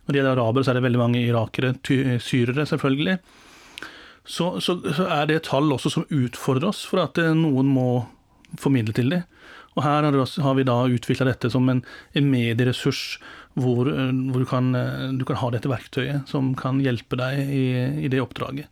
Når 0.06 0.14
det 0.14 0.20
gjelder 0.20 0.38
arabere, 0.38 0.64
så 0.64 0.72
er 0.72 0.80
det 0.80 0.86
veldig 0.88 1.02
mange 1.02 1.22
irakere, 1.22 1.76
syrere 2.24 2.66
selvfølgelig. 2.66 3.18
Så, 4.26 4.60
så, 4.60 4.80
så, 4.82 5.08
er 5.08 5.28
det 5.30 5.44
tall 5.48 5.72
også 5.72 5.92
som 5.94 6.08
utfordrer 6.10 6.72
oss, 6.72 6.84
for 6.88 7.04
at 7.04 7.20
eh, 7.22 7.36
noen 7.38 7.70
må 7.70 7.90
formidle 8.58 8.96
til 8.96 9.12
dem. 9.14 9.28
Og 9.78 9.84
her 9.86 10.08
har 10.10 10.56
vi 10.58 10.66
da 10.66 10.80
utvikla 10.90 11.28
dette 11.28 11.52
som 11.54 11.68
en, 11.70 11.84
en 12.18 12.32
medieressurs 12.32 13.20
hvor, 13.54 13.92
eh, 13.92 14.10
hvor 14.32 14.42
du, 14.42 14.50
kan, 14.50 14.74
du, 15.20 15.26
kan, 15.28 15.38
ha 15.44 15.54
dette 15.54 15.70
verktøyet 15.70 16.26
som 16.32 16.56
kan 16.58 16.82
hjelpe 16.82 17.20
deg 17.20 17.46
i, 17.46 17.66
i 18.08 18.10
det 18.10 18.24
oppdraget. 18.26 18.72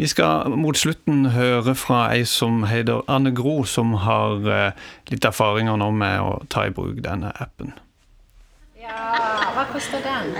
Vi 0.00 0.08
skal 0.10 0.50
mot 0.58 0.78
slutten 0.78 1.28
høre 1.34 1.74
fra 1.78 2.08
ei 2.14 2.24
som 2.26 2.64
heter 2.66 3.04
Anne 3.10 3.30
Gro, 3.34 3.62
som 3.64 3.94
har 4.02 4.48
eh, 4.50 4.86
litt 5.12 5.24
erfaringer 5.24 5.78
nå 5.78 5.90
med 5.94 6.20
å 6.20 6.38
ta 6.50 6.66
i 6.66 6.74
bruk 6.74 6.98
denne 7.04 7.30
appen. 7.38 7.74
Ja, 8.84 9.52
hva 9.54 9.64
koster 9.72 10.02
den? 10.04 10.34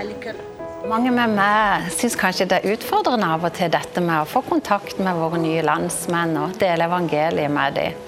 Mange 0.85 1.09
med 1.09 1.31
meg 1.33 1.87
syns 1.95 2.17
kanskje 2.19 2.45
det 2.51 2.59
er 2.59 2.75
utfordrende 2.75 3.31
av 3.33 3.47
og 3.47 3.55
til 3.57 3.71
dette 3.73 4.03
med 4.03 4.21
å 4.21 4.27
få 4.29 4.43
kontakt 4.45 4.99
med 5.01 5.17
våre 5.17 5.39
nye 5.41 5.63
landsmenn 5.65 6.35
og 6.43 6.59
dele 6.61 6.85
evangeliet 6.85 7.53
med 7.55 7.79
dem. 7.79 8.04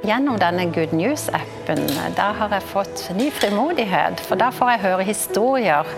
Gjennom 0.00 0.38
denne 0.40 0.64
Good 0.72 0.94
News-appen 0.96 1.82
har 2.16 2.54
jeg 2.54 2.64
fått 2.70 3.02
ny 3.18 3.26
frimodighet. 3.36 4.22
For 4.24 4.40
da 4.40 4.48
får 4.48 4.70
jeg 4.72 4.82
høre 4.86 5.04
historier 5.04 5.90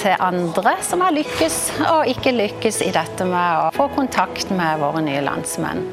til 0.00 0.18
andre 0.18 0.72
som 0.82 1.04
har 1.04 1.14
lykkes 1.14 1.60
og 1.86 2.10
ikke 2.10 2.34
lykkes 2.34 2.80
i 2.82 2.90
dette 2.96 3.28
med 3.28 3.60
å 3.62 3.70
få 3.76 3.86
kontakt 3.94 4.50
med 4.50 4.82
våre 4.82 5.04
nye 5.06 5.22
landsmenn. 5.22 5.84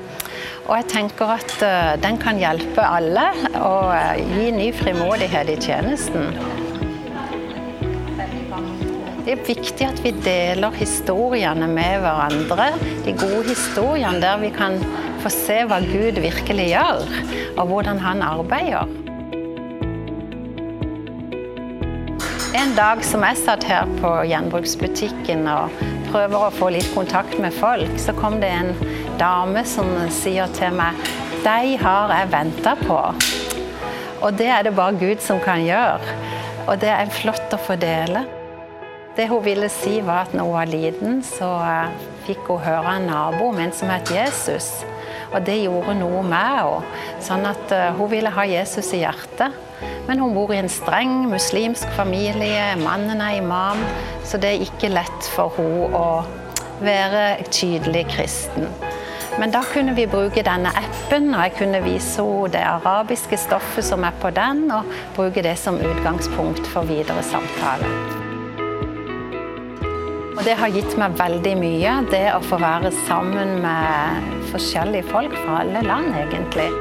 Og 0.66 0.74
jeg 0.80 0.90
tenker 0.96 1.36
at 1.36 1.56
eh, 1.62 1.94
den 2.02 2.18
kan 2.18 2.42
hjelpe 2.42 2.82
alle 2.88 3.30
og 3.60 3.94
eh, 4.00 4.24
gi 4.34 4.50
ny 4.56 4.72
frimodighet 4.74 5.54
i 5.54 5.60
tjenesten. 5.62 6.32
Det 9.24 9.38
er 9.38 9.46
viktig 9.46 9.86
at 9.88 10.02
vi 10.04 10.18
deler 10.26 10.74
historiene 10.82 11.70
med 11.70 12.02
hverandre. 12.02 12.72
De 13.06 13.14
gode 13.14 13.46
historiene 13.52 14.24
der 14.24 14.42
vi 14.42 14.50
kan 14.56 14.82
få 15.24 15.32
se 15.32 15.62
hva 15.70 15.80
Gud 15.86 16.20
virkelig 16.20 16.68
gjør, 16.74 17.08
og 17.56 17.70
hvordan 17.70 18.02
han 18.04 18.24
arbeider. 18.26 18.90
En 22.54 22.76
dag 22.78 23.02
som 23.06 23.24
jeg 23.26 23.40
satt 23.40 23.64
her 23.66 23.90
på 24.02 24.12
gjenbruksbutikken 24.30 25.48
og 25.50 25.74
prøver 26.12 26.48
å 26.48 26.54
få 26.54 26.70
litt 26.76 26.90
kontakt 26.94 27.40
med 27.42 27.56
folk, 27.56 27.96
så 28.02 28.14
kom 28.18 28.40
det 28.44 28.52
en 28.52 28.74
dame 29.20 29.64
som 29.68 29.90
sier 30.14 30.52
til 30.58 30.76
meg 30.78 31.00
Deg 31.44 31.74
har 31.82 32.14
jeg 32.14 32.32
venta 32.32 32.76
på. 32.80 33.00
Og 34.24 34.38
det 34.40 34.48
er 34.48 34.64
det 34.64 34.76
bare 34.78 34.96
Gud 34.96 35.20
som 35.24 35.42
kan 35.44 35.66
gjøre. 35.66 36.16
Og 36.70 36.80
det 36.80 36.94
er 36.94 37.12
flott 37.12 37.52
å 37.52 37.60
få 37.60 37.76
dele. 37.76 38.24
Det 39.14 39.28
hun 39.30 39.44
ville 39.46 39.70
si, 39.70 40.00
var 40.02 40.26
at 40.26 40.34
når 40.34 40.48
hun 40.48 40.56
var 40.58 40.70
liten, 40.72 41.20
så 41.26 41.50
eh, 41.62 42.06
fikk 42.26 42.48
hun 42.50 42.64
høre 42.64 42.96
en 42.98 43.06
nabo 43.12 43.52
om 43.52 43.60
en 43.62 43.74
som 43.76 43.92
het 43.94 44.10
Jesus. 44.10 44.72
Og 45.34 45.44
det 45.46 45.60
gjorde 45.64 45.94
noe 46.00 46.24
med 46.26 46.58
henne. 46.58 47.04
Sånn 47.24 47.46
at 47.50 47.74
uh, 47.74 47.92
hun 47.98 48.10
ville 48.12 48.32
ha 48.34 48.46
Jesus 48.48 48.92
i 48.94 49.04
hjertet. 49.04 49.54
Men 50.08 50.22
hun 50.22 50.34
bor 50.36 50.54
i 50.54 50.60
en 50.60 50.70
streng 50.72 51.28
muslimsk 51.32 51.90
familie, 51.98 52.74
mannen 52.82 53.22
er 53.24 53.40
imam, 53.40 53.82
så 54.28 54.40
det 54.42 54.52
er 54.52 54.66
ikke 54.66 54.92
lett 54.94 55.30
for 55.34 55.54
henne 55.58 55.90
å 55.98 56.08
være 56.84 57.46
tydelig 57.50 58.06
kristen. 58.14 58.68
Men 59.40 59.54
da 59.54 59.64
kunne 59.66 59.96
vi 59.98 60.06
bruke 60.10 60.44
denne 60.46 60.74
appen, 60.78 61.32
og 61.34 61.48
jeg 61.48 61.56
kunne 61.62 61.86
vise 61.86 62.22
henne 62.22 62.52
det 62.58 62.66
arabiske 62.76 63.40
stoffet 63.46 63.88
som 63.88 64.06
er 64.06 64.20
på 64.22 64.34
den, 64.36 64.68
og 64.72 64.92
bruke 65.18 65.46
det 65.46 65.58
som 65.62 65.82
utgangspunkt 65.82 66.68
for 66.74 66.86
videre 66.90 67.26
samtale. 67.26 68.23
Og 70.34 70.42
det 70.42 70.56
har 70.58 70.72
gitt 70.74 70.96
meg 70.98 71.14
veldig 71.20 71.54
mye, 71.60 71.92
det 72.10 72.26
å 72.34 72.42
få 72.42 72.58
være 72.62 72.90
sammen 73.04 73.60
med 73.62 74.34
forskjellige 74.50 75.06
folk 75.12 75.36
fra 75.44 75.62
alle 75.62 75.84
land, 75.86 76.10
egentlig. 76.18 76.72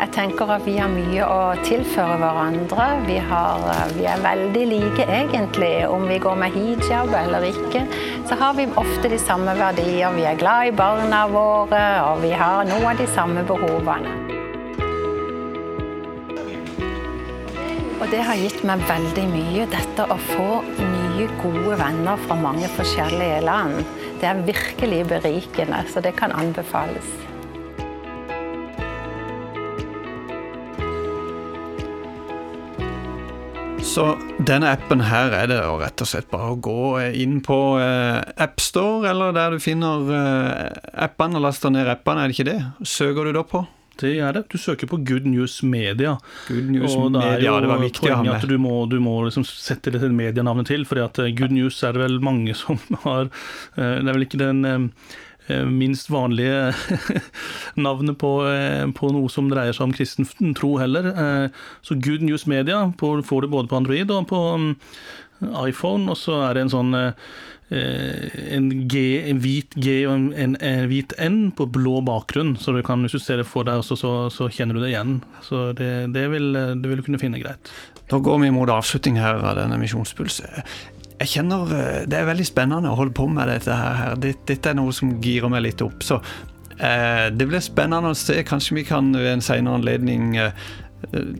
Jeg 0.00 0.10
tenker 0.16 0.50
at 0.50 0.64
vi 0.64 0.74
har 0.80 0.88
mye 0.90 1.26
å 1.28 1.40
tilføre 1.60 2.16
hverandre. 2.18 2.86
Vi, 3.06 3.18
har, 3.30 3.66
vi, 3.94 4.06
er 4.08 4.22
veldig 4.24 4.64
like 4.70 5.04
egentlig. 5.06 5.84
Om 5.86 6.08
vi 6.08 6.16
går 6.24 6.40
med 6.40 6.56
hijab 6.56 7.12
eller 7.14 7.46
ikke, 7.46 7.84
så 8.26 8.38
har 8.40 8.56
vi 8.58 8.66
ofte 8.80 9.12
de 9.12 9.20
samme 9.20 9.54
verdier. 9.60 10.10
Vi 10.16 10.24
er 10.26 10.40
glad 10.40 10.72
i 10.72 10.74
barna 10.74 11.26
våre, 11.30 11.84
og 12.08 12.24
vi 12.24 12.32
har 12.34 12.66
noen 12.66 12.90
av 12.90 12.98
de 12.98 13.06
samme 13.12 13.44
behovene. 13.46 14.16
Og 18.00 18.08
det 18.08 18.24
har 18.24 18.40
gitt 18.40 18.64
meg 18.64 18.80
veldig 18.88 19.28
mye, 19.30 19.68
dette 19.70 20.08
å 20.08 20.16
få 20.32 20.48
nye, 20.80 20.99
gode 21.40 21.78
venner 21.80 22.20
fra 22.26 22.36
mange 22.38 22.68
forskjellige 22.76 23.40
land. 23.46 23.82
Det 24.20 24.28
er 24.28 24.44
virkelig 24.46 25.02
berikende, 25.08 25.82
så 25.88 26.02
det 26.04 26.14
kan 26.18 26.32
anbefales. 26.32 27.08
Så 33.90 34.04
denne 34.46 34.70
appen 34.70 35.00
her 35.02 35.32
er 35.34 35.48
det 35.50 35.58
rett 35.80 36.02
og 36.04 36.06
slett 36.06 36.28
bare 36.30 36.52
å 36.52 36.60
gå 36.62 37.00
inn 37.18 37.40
på 37.42 37.58
eh, 37.82 38.20
AppStore, 38.38 39.08
eller 39.10 39.34
der 39.34 39.56
du 39.56 39.64
finner 39.64 40.12
eh, 40.14 40.78
appene 41.08 41.42
laster 41.42 41.74
ned 41.74 41.90
appene, 41.90 42.22
er 42.22 42.30
det 42.30 42.38
ikke 42.38 42.50
det? 42.52 42.60
Søker 42.86 43.26
du 43.26 43.34
da 43.34 43.42
på? 43.42 43.64
Det 44.00 44.14
er 44.18 44.36
det. 44.36 44.44
Du 44.52 44.58
søker 44.60 44.90
på 44.90 45.00
Good 45.06 45.28
News 45.28 45.60
Media. 45.62 46.16
Good 46.48 46.70
News 46.74 46.96
og 46.96 47.12
det 47.16 47.24
Media, 47.24 47.56
det 47.60 47.72
var 47.72 47.82
viktig 47.82 48.10
med. 48.10 48.32
At 48.36 48.48
du 48.48 48.56
må, 48.60 48.74
du 48.90 48.98
må 49.02 49.18
liksom 49.26 49.46
sette 49.48 49.92
det 49.92 50.02
til 50.02 50.14
medienavnet 50.16 50.70
til, 50.70 50.86
for 50.88 51.00
eh, 51.02 51.32
Good 51.36 51.54
News 51.56 51.82
er 51.86 51.96
det 51.96 52.04
vel 52.06 52.20
mange 52.24 52.56
som 52.62 52.80
har 53.04 53.30
Det 53.76 54.08
er 54.08 54.14
vel 54.14 54.28
ikke 54.28 54.40
den 54.40 54.64
Eh, 54.70 54.80
minst 55.66 56.10
vanlige 56.10 56.72
navnet 57.86 58.18
på, 58.20 58.32
eh, 58.48 58.86
på, 58.96 59.12
noe 59.14 59.30
som 59.32 59.50
dreier 59.50 59.76
seg 59.76 59.88
om 59.88 59.94
kristen 59.96 60.54
tro 60.58 60.76
heller. 60.80 61.10
Eh, 61.10 61.62
så 61.86 61.96
Good 61.98 62.24
News 62.26 62.46
Media 62.50 62.82
får 63.00 63.22
du 63.22 63.48
både 63.48 63.70
på 63.70 63.80
Android 63.80 64.10
og 64.10 64.28
på 64.30 64.42
mm, 64.64 64.74
iPhone, 65.66 66.10
og 66.10 66.18
så 66.20 66.42
er 66.48 66.56
det 66.56 66.66
en 66.66 66.74
sånn 66.74 67.00
en, 67.70 68.64
G, 68.90 69.00
en 69.30 69.38
hvit 69.38 69.76
G 69.78 70.00
og 70.02 70.16
en, 70.16 70.24
en, 70.34 70.56
en, 70.58 70.88
hvit 70.90 71.14
N 71.22 71.52
på 71.54 71.68
blå 71.70 72.00
bakgrunn. 72.02 72.56
Så 72.58 72.74
du 72.74 72.80
kan, 72.82 73.04
hvis 73.06 73.14
du 73.14 73.22
ser 73.22 73.38
det 73.38 73.46
for 73.46 73.68
deg, 73.68 73.78
også, 73.78 73.96
så, 73.96 74.14
så 74.34 74.50
kjenner 74.50 74.74
du 74.74 74.82
det 74.82 74.90
igjen. 74.90 75.20
Så 75.46 75.68
det, 75.78 76.10
det, 76.16 76.26
vil, 76.34 76.50
du 76.82 77.04
kunne 77.06 77.22
finne 77.22 77.38
greit. 77.38 77.70
Da 78.10 78.18
går 78.18 78.42
vi 78.42 78.50
mot 78.50 78.72
avslutning 78.74 79.20
her 79.22 79.38
av 79.38 79.54
denne 79.60 79.78
Misjonspuls 79.78 80.42
jeg 81.20 81.34
kjenner 81.34 81.72
eh, 81.76 82.02
det 82.08 82.20
er 82.20 82.28
veldig 82.28 82.48
spennende 82.48 82.92
å 82.92 82.98
holde 82.98 83.16
på 83.16 83.28
med 83.30 83.50
dette 83.50 83.76
her. 83.76 84.16
Dette 84.20 84.60
er 84.72 84.78
noe 84.78 84.94
som 84.96 85.18
girer 85.22 85.52
meg 85.52 85.66
litt 85.66 85.82
opp. 85.84 86.04
Så 86.04 86.20
eh, 86.78 87.28
det 87.34 87.48
blir 87.48 87.64
spennende 87.64 88.14
å 88.14 88.18
se. 88.18 88.40
Kanskje 88.48 88.80
vi 88.80 88.86
kan 88.88 89.12
ved 89.16 89.34
en 89.34 89.44
senere 89.44 89.80
anledning 89.80 90.38
eh, 90.40 90.54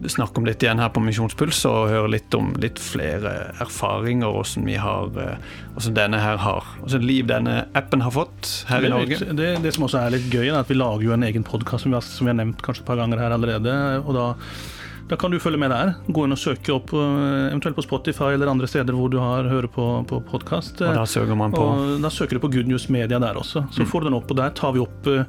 snakke 0.09 0.41
om 0.41 0.47
dette 0.49 0.65
igjen 0.65 0.81
her 0.81 0.93
på 0.93 1.03
Misjonspuls 1.05 1.59
og 1.69 1.91
høre 1.93 2.13
litt 2.15 2.33
om 2.37 2.55
litt 2.61 2.81
flere 2.81 3.53
erfaringer 3.61 4.33
hvordan 4.33 4.65
vi 4.65 4.79
har, 4.81 5.11
hvordan 5.13 5.99
denne 5.99 6.21
her 6.23 6.41
har, 6.41 6.69
hvordan 6.81 7.05
liv 7.05 7.29
denne 7.29 7.59
appen 7.77 8.01
har 8.01 8.15
fått 8.17 8.49
her 8.71 8.89
i 8.89 8.93
Norge. 8.93 9.21
Det, 9.37 9.51
det, 9.61 9.75
som 9.77 9.85
også 9.85 10.01
er 10.01 10.17
litt 10.17 10.33
gøy, 10.33 10.47
er 10.49 10.63
at 10.63 10.73
vi 10.73 10.81
lager 10.81 11.11
jo 11.11 11.17
en 11.17 11.29
egen 11.29 11.45
podkast 11.45 11.85
som, 11.85 11.97
som, 12.01 12.25
vi 12.25 12.33
har 12.33 12.41
nevnt 12.41 12.65
kanskje 12.65 12.87
et 12.87 12.89
par 12.89 13.01
ganger 13.03 13.21
her 13.21 13.37
allerede. 13.37 13.77
og 14.01 14.17
da 14.17 14.27
da 15.11 15.17
kan 15.19 15.33
du 15.33 15.41
følge 15.43 15.59
med 15.59 15.73
der. 15.75 15.97
Gå 16.07 16.23
inn 16.23 16.35
og 16.35 16.39
søke 16.39 16.71
opp 16.77 16.93
eh, 16.95 17.49
eventuelt 17.51 17.75
på 17.75 17.83
Spotify 17.83 18.31
eller 18.37 18.53
andre 18.53 18.69
steder 18.71 18.95
hvor 18.95 19.11
du 19.11 19.19
har 19.19 19.49
hører 19.51 19.67
på, 19.71 19.87
på 20.07 20.21
podkast. 20.29 20.79
Og 20.87 21.01
da 21.01 21.07
søker 21.09 21.39
man 21.39 21.55
på 21.55 21.65
og 21.67 21.97
Da 22.05 22.13
søker 22.15 22.39
du 22.39 22.45
på 22.45 22.53
Good 22.55 22.71
News 22.71 22.87
Media 22.95 23.19
der 23.19 23.41
også. 23.41 23.65
Så 23.75 23.83
mm. 23.83 23.89
får 23.91 24.05
du 24.05 24.11
den 24.11 24.19
opp, 24.21 24.31
og 24.31 24.39
der 24.39 24.55
tar 24.55 24.77
vi 24.77 24.85
opp 24.85 25.11
eh, 25.11 25.27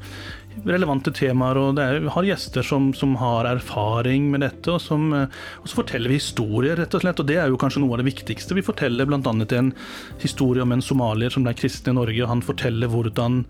relevante 0.70 1.10
temaer. 1.18 1.58
og 1.58 1.80
det 1.80 1.88
er, 1.88 2.06
har 2.14 2.30
gjester 2.30 2.68
som, 2.68 2.92
som, 2.94 3.18
har 3.18 3.50
erfaring 3.50 4.30
med 4.30 4.46
dette, 4.46 4.70
og, 4.70 4.78
som, 4.86 5.10
eh, 5.18 5.42
og, 5.64 5.66
så 5.66 5.82
forteller 5.82 6.14
vi 6.14 6.22
historier, 6.22 6.78
rett 6.78 7.00
og 7.00 7.02
slett. 7.02 7.26
Og 7.26 7.32
det 7.34 7.42
er 7.42 7.50
jo 7.50 7.60
kanskje 7.66 7.82
noe 7.82 7.98
av 7.98 8.04
det 8.04 8.10
viktigste. 8.12 8.54
Vi 8.62 8.68
forteller 8.70 9.10
bl.a. 9.10 9.20
en 9.58 9.76
historie 10.22 10.62
om 10.62 10.78
en 10.78 10.86
somalier 10.86 11.34
som 11.34 11.48
ble 11.48 11.58
kristen 11.58 11.96
i 11.96 11.98
Norge. 12.04 12.30
Han 12.30 12.46
forteller 12.46 12.94
hvordan 12.94 13.46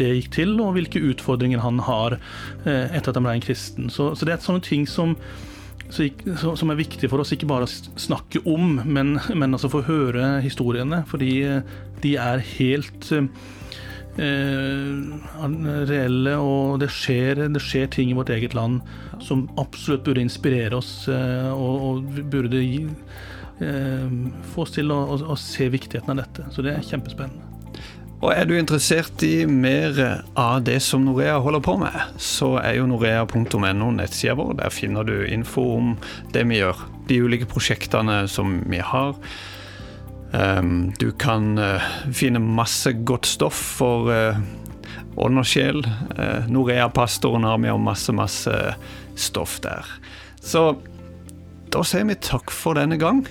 det 0.00 0.16
gikk 0.16 0.32
til, 0.34 0.58
og 0.58 0.74
hvilke 0.74 1.06
utfordringer 1.14 1.62
han 1.62 1.78
har 1.86 2.18
etter 2.66 3.12
at 3.12 3.14
han 3.14 3.24
ble 3.24 3.38
en 3.38 3.44
kristen. 3.44 3.86
Så, 3.88 4.16
så 4.18 4.26
det 4.26 4.34
er 4.34 4.42
sånne 4.42 4.66
ting 4.66 4.90
som 4.90 5.14
som 5.90 6.72
er 6.72 6.78
viktig 6.78 7.10
for 7.10 7.22
oss, 7.22 7.32
ikke 7.34 7.48
bare 7.50 7.66
å 7.66 7.70
snakke 7.70 8.42
om, 8.48 8.80
men, 8.84 9.16
men 9.34 9.56
altså 9.56 9.70
få 9.72 9.84
høre 9.86 10.36
historiene. 10.44 11.02
Fordi 11.10 11.32
eh, 11.46 11.76
de 12.02 12.16
er 12.20 12.44
helt 12.56 13.10
eh, 13.12 13.26
reelle, 15.90 16.36
og 16.36 16.80
det 16.82 16.90
skjer, 16.94 17.46
det 17.52 17.62
skjer, 17.62 17.90
ting 17.92 18.12
i 18.12 18.18
vårt 18.18 18.32
eget 18.34 18.56
land 18.56 18.80
som 19.24 19.46
absolutt 19.60 20.04
burde 20.06 20.24
inspirere 20.24 20.78
oss, 20.78 21.08
eh, 21.08 21.50
og, 21.52 21.88
og, 21.88 22.22
burde 22.32 22.62
gi, 22.62 22.86
eh, 23.64 24.08
få 24.52 24.66
oss 24.66 24.76
til 24.76 24.92
å, 24.94 25.02
å, 25.16 25.20
å 25.34 25.36
se 25.40 25.70
viktigheten 25.72 26.16
av 26.16 26.24
dette. 26.24 26.48
Så 26.54 26.64
det 26.66 26.76
er 26.76 26.88
kjempespennende. 26.88 27.55
Og 28.22 28.30
er 28.32 28.46
du 28.48 28.54
interessert 28.56 29.20
i 29.26 29.44
mer 29.44 29.98
av 30.40 30.62
det 30.64 30.78
som 30.84 31.04
Norea 31.04 31.36
holder 31.44 31.60
på 31.64 31.74
med, 31.82 31.96
så 32.22 32.54
er 32.62 32.78
jo 32.78 32.86
norea.no 32.88 33.90
nettsida 33.92 34.36
vår. 34.38 34.54
Der 34.62 34.72
finner 34.72 35.04
du 35.04 35.18
info 35.28 35.66
om 35.76 35.92
det 36.32 36.46
vi 36.48 36.62
gjør, 36.62 36.80
de 37.10 37.20
ulike 37.20 37.48
prosjektene 37.50 38.22
som 38.32 38.62
vi 38.72 38.80
har. 38.80 39.12
Ehm, 40.32 40.94
du 40.96 41.10
kan 41.12 41.58
eh, 41.60 41.90
finne 42.08 42.40
masse 42.40 42.94
godt 43.04 43.28
stoff 43.28 43.60
for 43.76 44.08
ånd 45.16 45.40
og 45.40 45.48
sjel. 45.48 45.80
Uh, 46.16 46.44
Norea-pastoren 46.52 47.46
har 47.48 47.60
med 47.60 47.72
og 47.72 47.80
masse, 47.84 48.12
masse 48.12 48.52
stoff 49.16 49.58
der. 49.64 49.88
Så 50.44 50.74
da 51.72 51.82
sier 51.86 52.04
vi 52.08 52.18
takk 52.20 52.52
for 52.52 52.76
denne 52.78 52.98
gang. 53.00 53.24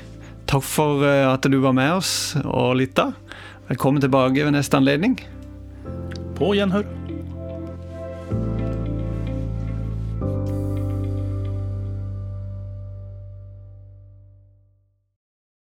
Takk 0.49 0.65
for 0.65 1.05
at 1.05 1.45
du 1.49 1.57
var 1.61 1.73
med 1.77 1.99
oss 1.99 2.35
og 2.43 2.77
lytta. 2.81 3.11
Velkommen 3.65 4.01
tilbake 4.01 4.43
ved 4.45 4.51
neste 4.53 4.77
anledning. 4.77 5.15
På 6.37 6.51
gjenhør. 6.53 6.83